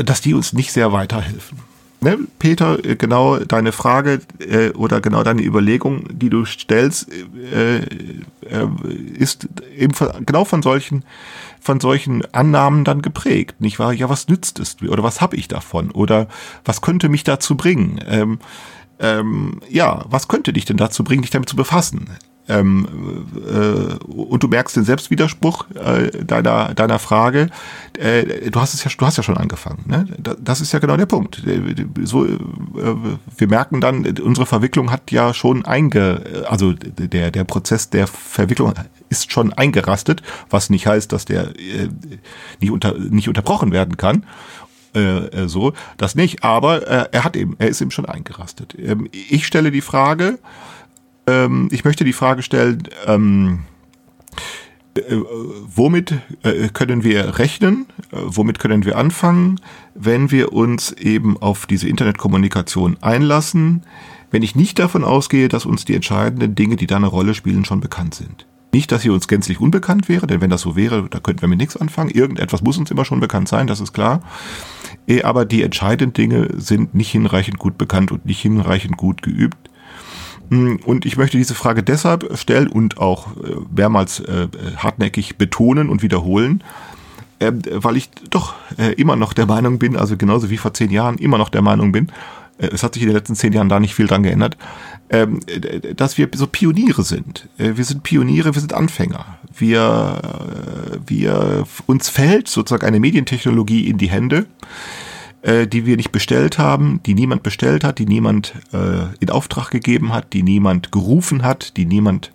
[0.05, 1.57] dass die uns nicht sehr weiterhelfen.
[2.03, 7.83] Ne, Peter, genau deine Frage äh, oder genau deine Überlegung, die du stellst, äh, äh,
[9.13, 9.93] ist eben
[10.25, 11.03] genau von solchen
[11.61, 13.93] von solchen Annahmen dann geprägt, nicht wahr?
[13.93, 16.27] Ja, was nützt es oder was habe ich davon oder
[16.65, 17.99] was könnte mich dazu bringen?
[18.07, 18.39] Ähm,
[18.99, 22.09] ähm, ja, was könnte dich denn dazu bringen, dich damit zu befassen?
[22.51, 27.49] Ähm, äh, und du merkst den Selbstwiderspruch äh, deiner deiner Frage.
[27.97, 29.83] Äh, du hast es ja, du hast ja schon angefangen.
[29.87, 30.05] Ne?
[30.39, 31.41] Das ist ja genau der Punkt.
[32.03, 32.37] So, äh,
[33.37, 38.73] wir merken dann, unsere Verwicklung hat ja schon einge, also der der Prozess der Verwicklung
[39.09, 41.89] ist schon eingerastet, was nicht heißt, dass der äh,
[42.59, 44.25] nicht, unter, nicht unterbrochen werden kann.
[44.93, 48.75] Äh, äh, so, das nicht, aber äh, er hat eben, er ist eben schon eingerastet.
[48.77, 50.37] Ähm, ich stelle die Frage,
[51.31, 53.59] ähm, ich möchte die Frage stellen, ähm,
[54.95, 55.15] äh,
[55.65, 59.59] womit äh, können wir rechnen, äh, womit können wir anfangen,
[59.95, 63.83] wenn wir uns eben auf diese Internetkommunikation einlassen,
[64.31, 67.65] wenn ich nicht davon ausgehe, dass uns die entscheidenden Dinge, die da eine Rolle spielen,
[67.65, 68.45] schon bekannt sind.
[68.73, 71.49] Nicht, dass sie uns gänzlich unbekannt wäre, denn wenn das so wäre, da könnten wir
[71.49, 72.09] mit nichts anfangen.
[72.09, 74.21] Irgendetwas muss uns immer schon bekannt sein, das ist klar.
[75.07, 79.70] Eh, aber die entscheidenden Dinge sind nicht hinreichend gut bekannt und nicht hinreichend gut geübt.
[80.51, 85.89] Hm, und ich möchte diese Frage deshalb stellen und auch äh, mehrmals äh, hartnäckig betonen
[85.89, 86.61] und wiederholen,
[87.39, 90.91] ähm, weil ich doch äh, immer noch der Meinung bin, also genauso wie vor zehn
[90.91, 92.11] Jahren immer noch der Meinung bin,
[92.57, 94.55] es hat sich in den letzten zehn Jahren da nicht viel dran geändert,
[95.09, 95.39] ähm,
[95.95, 97.49] dass wir so Pioniere sind.
[97.57, 99.25] Wir sind Pioniere, wir sind Anfänger.
[99.57, 100.21] Wir,
[101.07, 104.45] wir, uns fällt sozusagen eine Medientechnologie in die Hände,
[105.41, 108.53] äh, die wir nicht bestellt haben, die niemand bestellt hat, die niemand
[109.19, 112.31] in Auftrag gegeben hat, die niemand gerufen hat, die niemand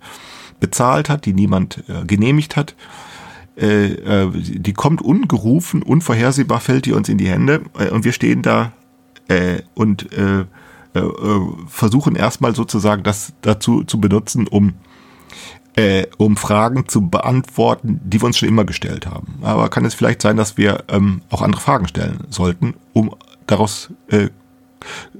[0.59, 2.75] bezahlt hat, die niemand genehmigt hat.
[3.55, 8.71] die kommt ungerufen, unvorhersehbar fällt die uns in die Hände und wir stehen da
[9.75, 10.11] und
[10.97, 14.73] äh, äh, versuchen erstmal sozusagen das dazu zu benutzen, um
[15.77, 19.39] äh, um Fragen zu beantworten, die wir uns schon immer gestellt haben.
[19.43, 23.91] Aber kann es vielleicht sein, dass wir ähm, auch andere Fragen stellen sollten, um daraus
[24.09, 24.29] äh,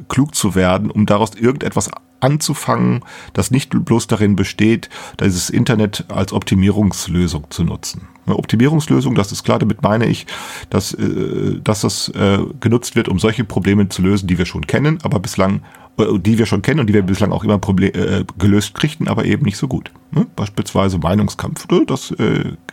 [0.09, 1.89] klug zu werden, um daraus irgendetwas
[2.19, 3.03] anzufangen,
[3.33, 8.07] das nicht bloß darin besteht, dieses Internet als Optimierungslösung zu nutzen.
[8.25, 10.27] Eine Optimierungslösung, das ist klar, damit meine ich,
[10.69, 14.67] dass, äh, dass das äh, genutzt wird, um solche Probleme zu lösen, die wir schon
[14.67, 15.61] kennen, aber bislang,
[15.97, 19.07] äh, die wir schon kennen und die wir bislang auch immer Problem, äh, gelöst kriegten,
[19.07, 19.91] aber eben nicht so gut.
[20.11, 20.27] Ne?
[20.35, 21.85] Beispielsweise Meinungskampf, ne?
[21.85, 22.13] das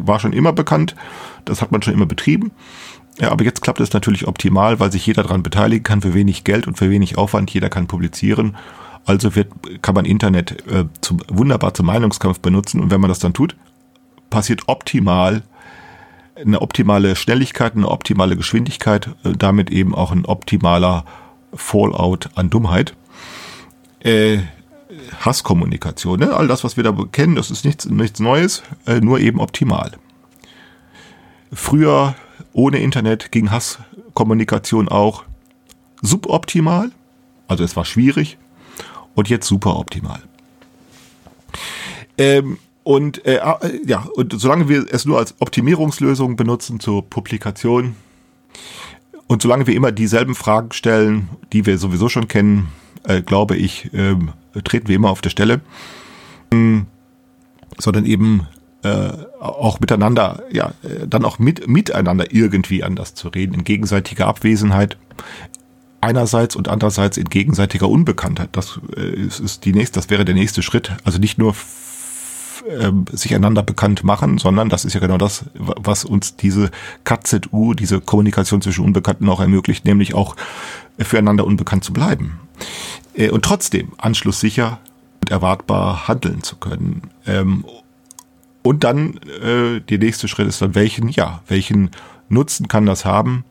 [0.00, 0.96] war schon immer bekannt,
[1.44, 2.50] das hat man schon immer betrieben.
[3.20, 6.42] Ja, aber jetzt klappt es natürlich optimal, weil sich jeder daran beteiligen kann, für wenig
[6.42, 7.48] Geld und für wenig Aufwand.
[7.52, 8.56] Jeder kann publizieren
[9.04, 13.18] Also wird, kann man Internet äh, zum, wunderbar zum Meinungskampf benutzen und wenn man das
[13.18, 13.56] dann tut,
[14.30, 15.42] passiert optimal
[16.36, 21.04] eine optimale Schnelligkeit, eine optimale Geschwindigkeit, äh, damit eben auch ein optimaler
[21.52, 22.94] Fallout an Dummheit.
[24.00, 24.38] Äh,
[25.24, 26.34] Hasskommunikation, ne?
[26.34, 29.92] all das, was wir da kennen, das ist nichts, nichts Neues, äh, nur eben optimal.
[31.52, 32.14] Früher
[32.52, 35.24] ohne Internet ging Hasskommunikation auch
[36.00, 36.90] suboptimal,
[37.48, 38.38] also es war schwierig,
[39.14, 40.20] und jetzt superoptimal.
[42.18, 47.96] Ähm, und äh, äh, ja, und solange wir es nur als Optimierungslösung benutzen zur Publikation
[49.26, 52.68] und solange wir immer dieselben Fragen stellen, die wir sowieso schon kennen,
[53.04, 54.16] äh, glaube ich, äh,
[54.64, 55.62] treten wir immer auf der Stelle,
[56.52, 56.86] ähm,
[57.78, 58.46] sondern eben
[58.82, 64.26] äh, auch miteinander, ja, äh, dann auch mit, miteinander irgendwie anders zu reden, in gegenseitiger
[64.26, 64.98] Abwesenheit
[66.04, 68.50] einerseits und andererseits in gegenseitiger Unbekanntheit.
[68.52, 70.92] Das äh, ist, ist die nächste, das wäre der nächste Schritt.
[71.04, 71.54] Also nicht nur
[72.68, 76.70] äh, sich einander bekannt machen, sondern das ist ja genau das, was uns diese
[77.04, 80.36] KZU, diese Kommunikation zwischen Unbekannten auch ermöglicht, nämlich auch
[80.98, 82.38] füreinander unbekannt zu bleiben.
[83.14, 84.80] Äh, und trotzdem anschlusssicher
[85.22, 87.10] und erwartbar handeln zu können.
[87.26, 87.64] Ähm,
[88.62, 91.90] und dann äh, der nächste Schritt ist dann, welchen, ja, welchen
[92.28, 93.44] Nutzen kann das haben?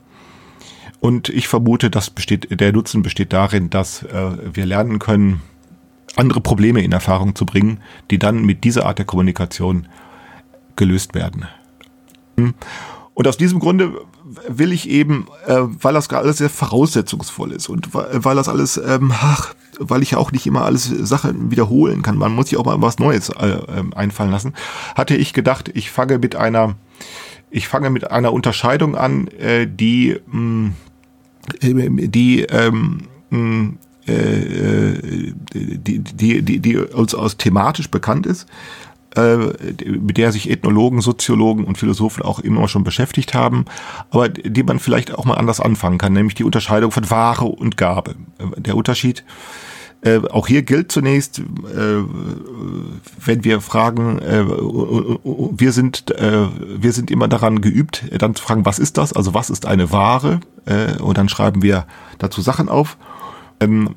[1.03, 5.41] Und ich vermute, das besteht, der Nutzen besteht darin, dass äh, wir lernen können,
[6.15, 9.89] andere Probleme in Erfahrung zu bringen, die dann mit dieser Art der Kommunikation
[10.77, 11.45] gelöst werden.
[13.13, 13.91] Und aus diesem Grunde
[14.47, 19.11] will ich eben, äh, weil das alles sehr voraussetzungsvoll ist und weil das alles, ähm,
[19.13, 22.63] ach, weil ich ja auch nicht immer alles Sachen wiederholen kann, man muss sich auch
[22.63, 24.53] mal was Neues äh, ähm, einfallen lassen,
[24.95, 26.75] hatte ich gedacht, ich fange mit einer,
[27.51, 30.75] ich fange mit einer Unterscheidung an, äh, die, mh, mm,
[31.61, 38.47] die ähm, mm, äh, die, die, die, die uns aus thematisch bekannt ist,
[39.15, 43.65] äh, mit der sich Ethnologen, Soziologen und Philosophen auch immer schon beschäftigt haben,
[44.09, 47.77] aber die man vielleicht auch mal anders anfangen kann, nämlich die Unterscheidung von Ware und
[47.77, 48.15] Gabe.
[48.57, 49.23] Der Unterschied
[50.03, 51.43] äh, auch hier gilt zunächst, äh,
[53.23, 58.65] wenn wir fragen, äh, wir sind, äh, wir sind immer daran geübt, dann zu fragen,
[58.65, 59.13] was ist das?
[59.13, 60.41] Also was ist eine Ware?
[60.65, 61.85] Äh, und dann schreiben wir
[62.17, 62.97] dazu Sachen auf.
[63.59, 63.95] Ähm,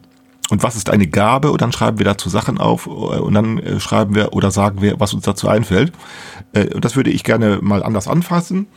[0.49, 1.51] und was ist eine Gabe?
[1.51, 5.01] Und dann schreiben wir dazu Sachen auf und dann äh, schreiben wir oder sagen wir,
[5.01, 5.93] was uns dazu einfällt.
[6.53, 8.69] Äh, und das würde ich gerne mal anders anfassen.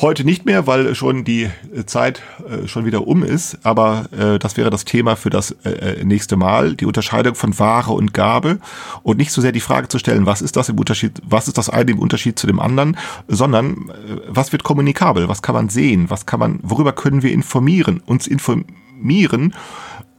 [0.00, 1.50] Heute nicht mehr, weil schon die
[1.86, 6.04] Zeit äh, schon wieder um ist, aber äh, das wäre das Thema für das äh,
[6.04, 8.60] nächste Mal, die Unterscheidung von Ware und Gabe
[9.02, 11.58] und nicht so sehr die Frage zu stellen, was ist das im Unterschied, was ist
[11.58, 13.90] das eine im Unterschied zu dem anderen, sondern
[14.28, 18.28] was wird kommunikabel, was kann man sehen, was kann man, worüber können wir informieren, uns
[18.28, 19.52] informieren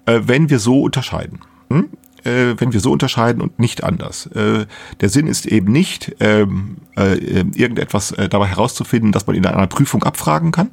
[0.09, 1.39] äh, wenn wir so unterscheiden.
[1.71, 1.89] Hm?
[2.23, 4.25] Äh, wenn wir so unterscheiden und nicht anders.
[4.27, 4.65] Äh,
[4.99, 9.67] der Sinn ist eben nicht, ähm, äh, irgendetwas äh, dabei herauszufinden, dass man in einer
[9.67, 10.71] Prüfung abfragen kann,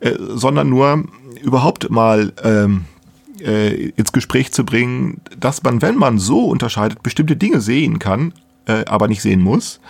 [0.00, 1.04] äh, sondern nur
[1.42, 2.86] überhaupt mal ähm,
[3.40, 8.32] äh, ins Gespräch zu bringen, dass man, wenn man so unterscheidet, bestimmte Dinge sehen kann,
[8.68, 9.80] äh, aber nicht sehen muss.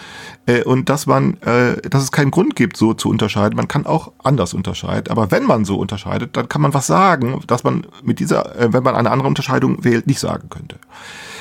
[0.47, 3.57] Äh, und dass man, äh, dass es keinen Grund gibt, so zu unterscheiden.
[3.57, 5.11] Man kann auch anders unterscheiden.
[5.11, 8.73] Aber wenn man so unterscheidet, dann kann man was sagen, dass man mit dieser, äh,
[8.73, 10.77] wenn man eine andere Unterscheidung wählt, nicht sagen könnte.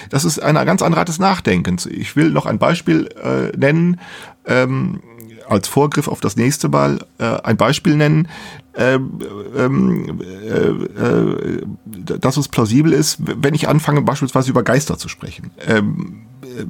[0.10, 1.86] Das ist eine ganz andere Art des Nachdenkens.
[1.86, 4.00] Ich will noch ein Beispiel äh, nennen.
[4.46, 5.02] Ähm,
[5.48, 8.28] als Vorgriff auf das nächste Mal äh, ein Beispiel nennen,
[8.76, 9.20] ähm,
[9.56, 11.62] ähm, äh, äh,
[12.20, 15.52] dass es plausibel ist, wenn ich anfange beispielsweise über Geister zu sprechen.
[15.66, 16.66] Ähm, äh,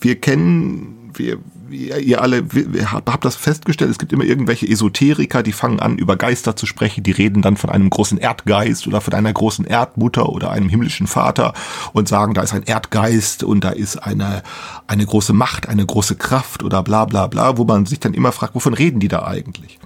[0.00, 1.38] wir kennen, wir,
[1.70, 2.44] ihr alle
[2.90, 7.02] habt das festgestellt, es gibt immer irgendwelche Esoteriker, die fangen an, über Geister zu sprechen,
[7.02, 11.06] die reden dann von einem großen Erdgeist oder von einer großen Erdmutter oder einem himmlischen
[11.06, 11.52] Vater
[11.92, 14.42] und sagen, da ist ein Erdgeist und da ist eine,
[14.86, 18.32] eine große Macht, eine große Kraft oder bla bla bla, wo man sich dann immer
[18.32, 19.78] fragt, wovon reden die da eigentlich?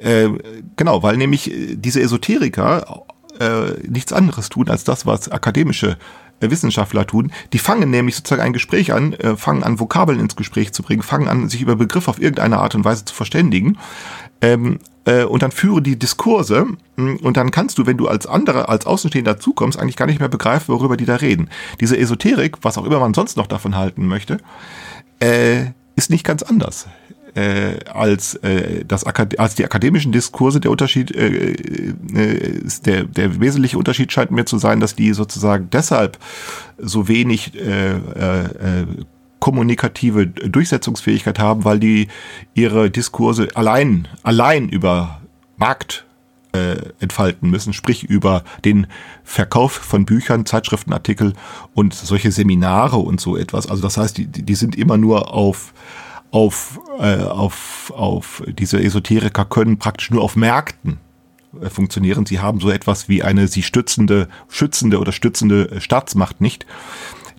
[0.00, 0.28] Äh,
[0.76, 3.04] genau, weil nämlich äh, diese Esoteriker
[3.40, 5.98] äh, nichts anderes tun als das, was akademische
[6.40, 7.32] Wissenschaftler tun.
[7.52, 11.02] Die fangen nämlich sozusagen ein Gespräch an, äh, fangen an, Vokabeln ins Gespräch zu bringen,
[11.02, 13.78] fangen an, sich über Begriffe auf irgendeine Art und Weise zu verständigen.
[14.40, 18.26] Ähm, äh, und dann führen die Diskurse hm, und dann kannst du, wenn du als
[18.26, 21.48] andere, als Außenstehender dazukommst, eigentlich gar nicht mehr begreifen, worüber die da reden.
[21.80, 24.38] Diese Esoterik, was auch immer man sonst noch davon halten möchte,
[25.20, 26.86] äh, ist nicht ganz anders
[27.36, 33.40] äh, als äh, das als die akademischen Diskurse der Unterschied äh, äh, ist der der
[33.40, 36.18] wesentliche Unterschied scheint mir zu sein, dass die sozusagen deshalb
[36.78, 38.86] so wenig äh, äh,
[39.38, 42.08] kommunikative Durchsetzungsfähigkeit haben, weil die
[42.54, 45.20] ihre Diskurse allein allein über
[45.58, 46.06] Markt
[46.52, 48.86] äh, entfalten müssen, sprich über den
[49.24, 51.34] Verkauf von Büchern, Zeitschriftenartikel
[51.74, 53.68] und solche Seminare und so etwas.
[53.68, 55.74] Also das heißt, die, die sind immer nur auf
[56.36, 60.98] auf, äh, auf, auf diese Esoteriker können praktisch nur auf Märkten
[61.62, 62.26] äh, funktionieren.
[62.26, 66.66] Sie haben so etwas wie eine sie stützende, schützende oder stützende Staatsmacht nicht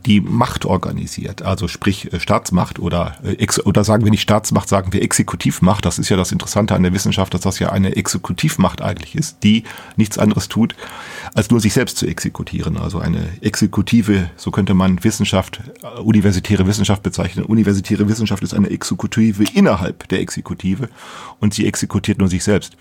[0.07, 4.93] die Macht organisiert, also sprich äh, Staatsmacht oder äh, oder sagen wir nicht Staatsmacht, sagen
[4.93, 5.85] wir Exekutivmacht.
[5.85, 9.43] Das ist ja das Interessante an der Wissenschaft, dass das ja eine Exekutivmacht eigentlich ist,
[9.43, 9.63] die
[9.97, 10.75] nichts anderes tut,
[11.33, 12.77] als nur sich selbst zu exekutieren.
[12.77, 17.43] Also eine exekutive, so könnte man Wissenschaft, äh, universitäre Wissenschaft bezeichnen.
[17.45, 20.89] Universitäre Wissenschaft ist eine Exekutive innerhalb der Exekutive
[21.39, 22.77] und sie exekutiert nur sich selbst.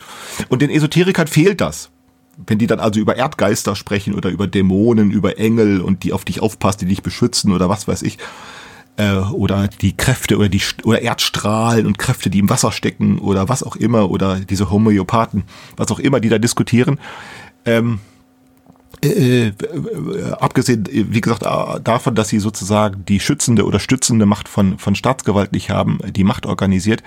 [0.48, 1.90] Und den Esoterikern fehlt das
[2.36, 6.24] wenn die dann also über Erdgeister sprechen oder über Dämonen, über Engel und die auf
[6.24, 8.18] dich aufpasst, die dich beschützen oder was weiß ich,
[8.96, 13.48] äh, oder die Kräfte oder die oder Erdstrahlen und Kräfte, die im Wasser stecken oder
[13.48, 15.44] was auch immer oder diese Homöopathen,
[15.76, 16.98] was auch immer, die da diskutieren.
[17.64, 18.00] Ähm,
[19.06, 24.48] äh, äh, abgesehen, wie gesagt, äh, davon, dass sie sozusagen die schützende oder stützende Macht
[24.48, 27.02] von, von Staatsgewalt nicht haben, die Macht organisiert,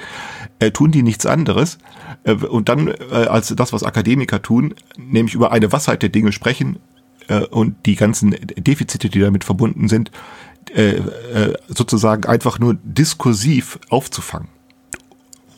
[0.59, 1.77] äh, tun die nichts anderes.
[2.23, 6.31] Äh, und dann, äh, als das, was Akademiker tun, nämlich über eine Wahrheit der Dinge
[6.31, 6.79] sprechen
[7.27, 10.12] äh, und die ganzen Defizite, die damit verbunden sind,
[10.75, 14.49] äh, äh, sozusagen einfach nur diskursiv aufzufangen.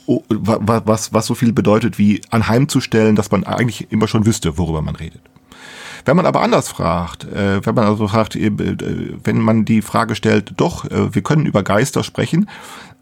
[0.07, 4.81] Oh, was, was so viel bedeutet wie anheimzustellen, dass man eigentlich immer schon wüsste, worüber
[4.81, 5.21] man redet.
[6.05, 8.51] Wenn man aber anders fragt, äh, wenn man also fragt, äh,
[9.23, 12.49] wenn man die Frage stellt, doch, äh, wir können über Geister sprechen,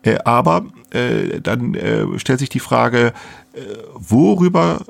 [0.03, 3.13] äh, aber äh, dann äh, stellt sich die Frage,
[3.95, 4.81] worüber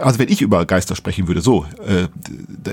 [0.00, 2.08] also wenn ich über Geister sprechen würde, so, äh,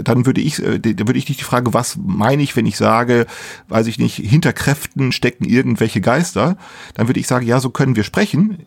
[0.03, 2.77] dann würde ich, äh, dann würde ich nicht die Frage, was meine ich, wenn ich
[2.77, 3.25] sage,
[3.67, 6.57] weiß ich nicht, hinter Kräften stecken irgendwelche Geister,
[6.95, 8.65] dann würde ich sagen, ja, so können wir sprechen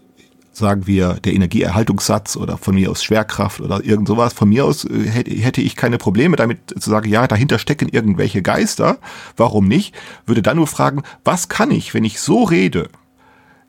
[0.56, 4.84] sagen wir, der Energieerhaltungssatz oder von mir aus Schwerkraft oder irgend sowas, von mir aus
[4.84, 8.98] äh, hätte ich keine Probleme damit zu sagen, ja, dahinter stecken irgendwelche Geister,
[9.36, 9.94] warum nicht?
[10.26, 12.88] Würde dann nur fragen, was kann ich, wenn ich so rede,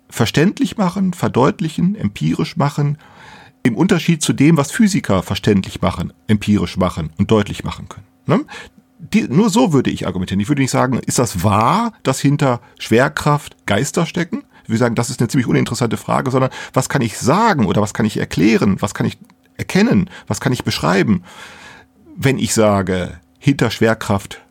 [0.10, 2.98] verständlich machen, verdeutlichen, empirisch machen,
[3.64, 8.06] im Unterschied zu dem, was Physiker verständlich machen, empirisch machen und deutlich machen können.
[8.28, 8.46] Ne?
[9.00, 10.40] Die, nur so würde ich argumentieren.
[10.40, 14.44] Ich würde nicht sagen, ist das wahr, dass hinter Schwerkraft Geister stecken?
[14.68, 17.94] Wir sagen, das ist eine ziemlich uninteressante Frage, sondern was kann ich sagen oder was
[17.94, 19.18] kann ich erklären, was kann ich
[19.58, 21.24] erkennen, was kann ich beschreiben,
[22.16, 24.42] wenn ich sage, hinter Schwerkraft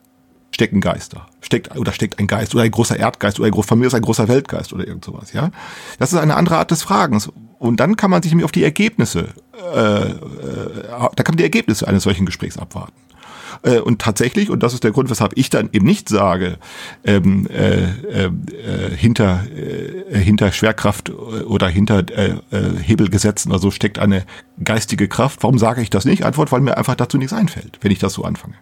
[0.51, 3.87] stecken Geister, steckt oder steckt ein Geist oder ein großer Erdgeist oder ein, von mir
[3.87, 5.51] ist ein großer Weltgeist oder irgend sowas, ja.
[5.99, 8.63] Das ist eine andere Art des Fragens und dann kann man sich nämlich auf die
[8.63, 9.29] Ergebnisse,
[9.75, 10.15] äh, äh,
[10.89, 12.93] da kann man die Ergebnisse eines solchen Gesprächs abwarten.
[13.65, 16.59] Äh, und tatsächlich, und das ist der Grund, weshalb ich dann eben nicht sage,
[17.05, 18.31] ähm, äh, äh,
[18.97, 24.25] hinter, äh, hinter Schwerkraft oder hinter äh, äh, Hebelgesetzen oder so steckt eine
[24.63, 25.43] geistige Kraft.
[25.43, 26.25] Warum sage ich das nicht?
[26.25, 28.55] Antwort, weil mir einfach dazu nichts einfällt, wenn ich das so anfange.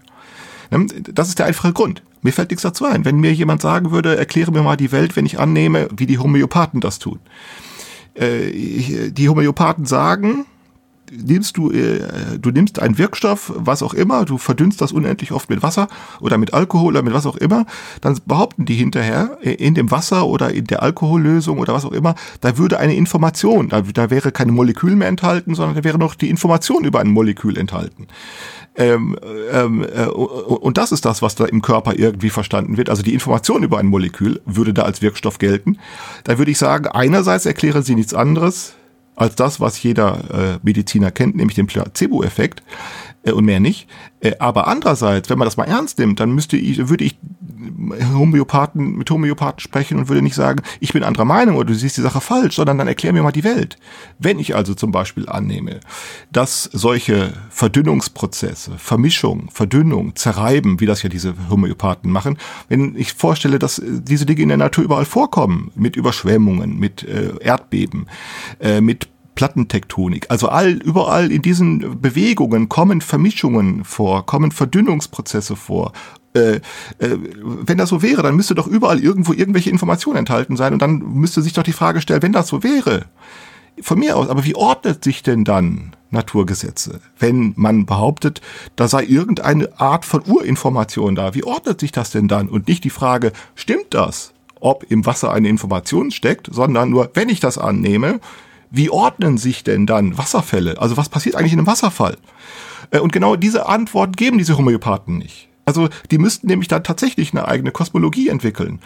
[0.71, 0.87] Ne?
[1.12, 2.03] Das ist der einfache Grund.
[2.23, 3.05] Mir fällt nichts dazu ein.
[3.05, 6.19] Wenn mir jemand sagen würde, erkläre mir mal die Welt, wenn ich annehme, wie die
[6.19, 7.19] Homöopathen das tun.
[8.15, 10.47] Äh, die Homöopathen sagen,
[11.12, 15.51] nimmst du, äh, du nimmst einen Wirkstoff, was auch immer, du verdünnst das unendlich oft
[15.51, 15.88] mit Wasser
[16.20, 17.66] oder mit Alkohol oder mit was auch immer,
[18.01, 21.92] dann behaupten die hinterher äh, in dem Wasser oder in der Alkohollösung oder was auch
[21.92, 25.98] immer, da würde eine Information, da, da wäre keine Molekül mehr enthalten, sondern da wäre
[25.98, 28.07] noch die Information über ein Molekül enthalten.
[28.75, 29.18] Ähm,
[29.53, 32.88] ähm, äh, und das ist das, was da im Körper irgendwie verstanden wird.
[32.88, 35.79] Also die Information über ein Molekül würde da als Wirkstoff gelten.
[36.25, 38.75] Da würde ich sagen, einerseits erklären sie nichts anderes,
[39.23, 42.63] als das, was jeder äh, Mediziner kennt, nämlich den Placebo-Effekt
[43.25, 43.89] äh, und mehr nicht.
[44.21, 47.17] Äh, aber andererseits, wenn man das mal ernst nimmt, dann müsste ich, würde ich
[48.13, 51.97] Homöopathen, mit Homöopathen sprechen und würde nicht sagen, ich bin anderer Meinung oder du siehst
[51.97, 53.77] die Sache falsch, sondern dann erklär mir mal die Welt.
[54.19, 55.81] Wenn ich also zum Beispiel annehme,
[56.31, 63.59] dass solche Verdünnungsprozesse, Vermischung, Verdünnung, Zerreiben, wie das ja diese Homöopathen machen, wenn ich vorstelle,
[63.59, 68.07] dass diese Dinge in der Natur überall vorkommen, mit Überschwemmungen, mit äh, Erdbeben,
[68.61, 70.27] äh, mit Plattentektonik.
[70.31, 75.92] Also all, überall in diesen Bewegungen kommen Vermischungen vor, kommen Verdünnungsprozesse vor.
[76.35, 76.61] Äh, äh,
[76.99, 80.98] wenn das so wäre, dann müsste doch überall irgendwo irgendwelche Informationen enthalten sein und dann
[80.98, 83.07] müsste sich doch die Frage stellen, wenn das so wäre,
[83.81, 88.40] von mir aus, aber wie ordnet sich denn dann Naturgesetze, wenn man behauptet,
[88.77, 91.35] da sei irgendeine Art von Urinformation da?
[91.35, 92.48] Wie ordnet sich das denn dann?
[92.48, 97.29] Und nicht die Frage, stimmt das, ob im Wasser eine Information steckt, sondern nur, wenn
[97.29, 98.21] ich das annehme,
[98.73, 100.81] wie ordnen sich denn dann Wasserfälle?
[100.81, 102.16] Also was passiert eigentlich in einem Wasserfall?
[102.90, 105.48] Äh, und genau diese Antwort geben diese Homöopathen nicht.
[105.64, 108.81] Also die müssten nämlich dann tatsächlich eine eigene Kosmologie entwickeln.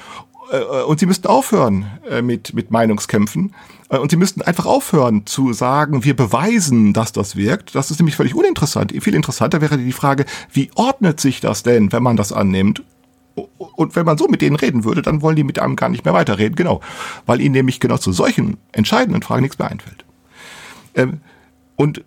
[0.52, 3.54] äh, und sie müssten aufhören äh, mit, mit Meinungskämpfen.
[3.88, 7.74] Äh, und sie müssten einfach aufhören zu sagen, wir beweisen, dass das wirkt.
[7.74, 8.92] Das ist nämlich völlig uninteressant.
[9.00, 12.82] Viel interessanter wäre die Frage, wie ordnet sich das denn, wenn man das annimmt?
[13.56, 16.04] Und wenn man so mit denen reden würde, dann wollen die mit einem gar nicht
[16.04, 16.80] mehr weiterreden, genau.
[17.26, 20.04] Weil ihnen nämlich genau zu solchen entscheidenden Fragen nichts mehr einfällt.
[20.94, 21.20] Ähm,
[21.76, 22.02] und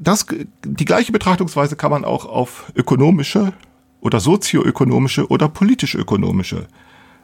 [0.00, 0.26] das,
[0.64, 3.52] die gleiche Betrachtungsweise kann man auch auf ökonomische
[4.00, 6.68] oder sozioökonomische oder politisch-ökonomische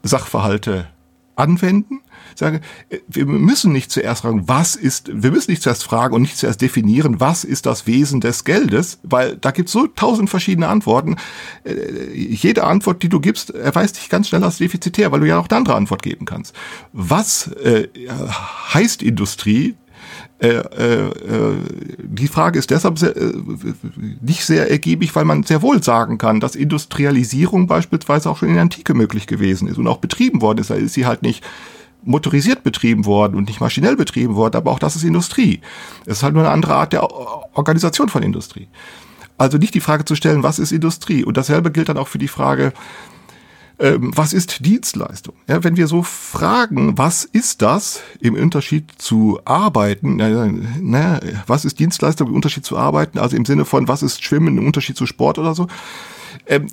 [0.02, 0.88] Sachverhalte
[1.36, 2.00] anwenden.
[2.36, 2.60] Sage,
[3.06, 6.60] wir müssen nicht zuerst fragen, was ist, wir müssen nicht zuerst fragen und nicht zuerst
[6.60, 11.16] definieren, was ist das Wesen des Geldes, weil da gibt es so tausend verschiedene Antworten.
[11.64, 15.38] Äh, jede Antwort, die du gibst, erweist dich ganz schnell als defizitär, weil du ja
[15.38, 16.54] auch eine andere Antwort geben kannst.
[16.92, 17.88] Was äh,
[18.72, 19.74] heißt Industrie?
[20.44, 21.56] Äh, äh, äh,
[22.02, 23.32] die Frage ist deshalb sehr, äh,
[24.20, 28.54] nicht sehr ergiebig, weil man sehr wohl sagen kann, dass Industrialisierung beispielsweise auch schon in
[28.54, 30.68] der Antike möglich gewesen ist und auch betrieben worden ist.
[30.68, 31.42] Da ist sie halt nicht
[32.02, 35.62] motorisiert betrieben worden und nicht maschinell betrieben worden, aber auch das ist Industrie.
[36.04, 38.68] Es ist halt nur eine andere Art der Organisation von Industrie.
[39.38, 41.24] Also nicht die Frage zu stellen, was ist Industrie?
[41.24, 42.74] Und dasselbe gilt dann auch für die Frage,
[43.84, 45.34] ähm, was ist Dienstleistung?
[45.46, 50.16] Ja, wenn wir so fragen, was ist das im Unterschied zu Arbeiten?
[50.16, 53.18] Na, na, was ist Dienstleistung im Unterschied zu Arbeiten?
[53.18, 55.66] Also im Sinne von, was ist Schwimmen im Unterschied zu Sport oder so?
[56.46, 56.68] Ähm,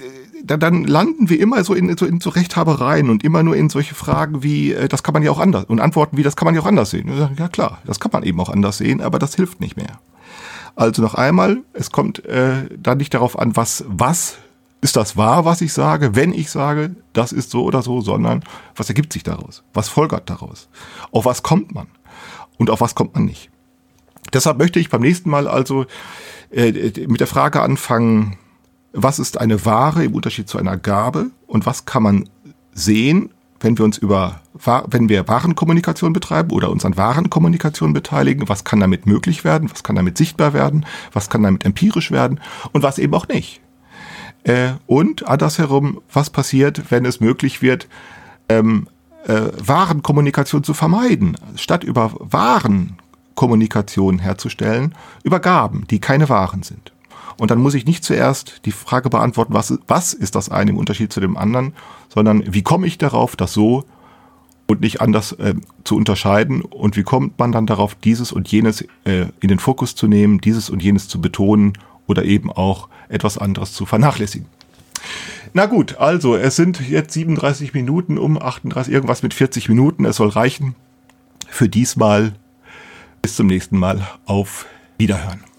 [0.46, 3.94] dann, landen wir immer so in, so in so Rechthabereien und immer nur in solche
[3.94, 6.56] Fragen wie, äh, das kann man ja auch anders, und Antworten wie, das kann man
[6.56, 7.12] ja auch anders sehen.
[7.38, 10.00] Ja klar, das kann man eben auch anders sehen, aber das hilft nicht mehr.
[10.78, 14.38] Also noch einmal, es kommt äh, dann nicht darauf an, was, was
[14.82, 18.44] ist das wahr, was ich sage, wenn ich sage, das ist so oder so, sondern
[18.76, 19.64] was ergibt sich daraus?
[19.74, 20.70] Was folgert daraus?
[21.12, 21.88] Auf was kommt man?
[22.58, 23.50] Und auf was kommt man nicht?
[24.34, 25.86] Deshalb möchte ich beim nächsten Mal also
[26.50, 28.38] äh, mit der Frage anfangen,
[28.94, 32.30] was ist eine Ware im Unterschied zu einer Gabe und was kann man
[32.74, 34.42] sehen, wenn wir uns über,
[34.88, 39.84] wenn wir Warenkommunikation betreiben oder uns an Warenkommunikation beteiligen, was kann damit möglich werden, was
[39.84, 42.40] kann damit sichtbar werden, was kann damit empirisch werden
[42.72, 43.62] und was eben auch nicht.
[44.44, 47.88] Äh, und andersherum, was passiert, wenn es möglich wird,
[48.50, 48.88] ähm,
[49.26, 56.92] äh, Warenkommunikation zu vermeiden, statt über Warenkommunikation herzustellen, über Gaben, die keine Waren sind.
[57.38, 60.78] Und dann muss ich nicht zuerst die Frage beantworten, was, was ist das eine im
[60.78, 61.74] Unterschied zu dem anderen,
[62.10, 63.86] sondern wie komme ich darauf, das so
[64.68, 68.82] und nicht anders äh, zu unterscheiden und wie kommt man dann darauf, dieses und jenes
[69.04, 71.74] äh, in den Fokus zu nehmen, dieses und jenes zu betonen
[72.08, 74.48] oder eben auch etwas anderes zu vernachlässigen.
[75.54, 80.06] Na gut, also es sind jetzt 37 Minuten um 38, irgendwas mit 40 Minuten.
[80.06, 80.76] Es soll reichen
[81.50, 82.34] für diesmal.
[83.22, 84.08] Bis zum nächsten Mal.
[84.26, 84.66] Auf
[84.98, 85.51] Wiederhören.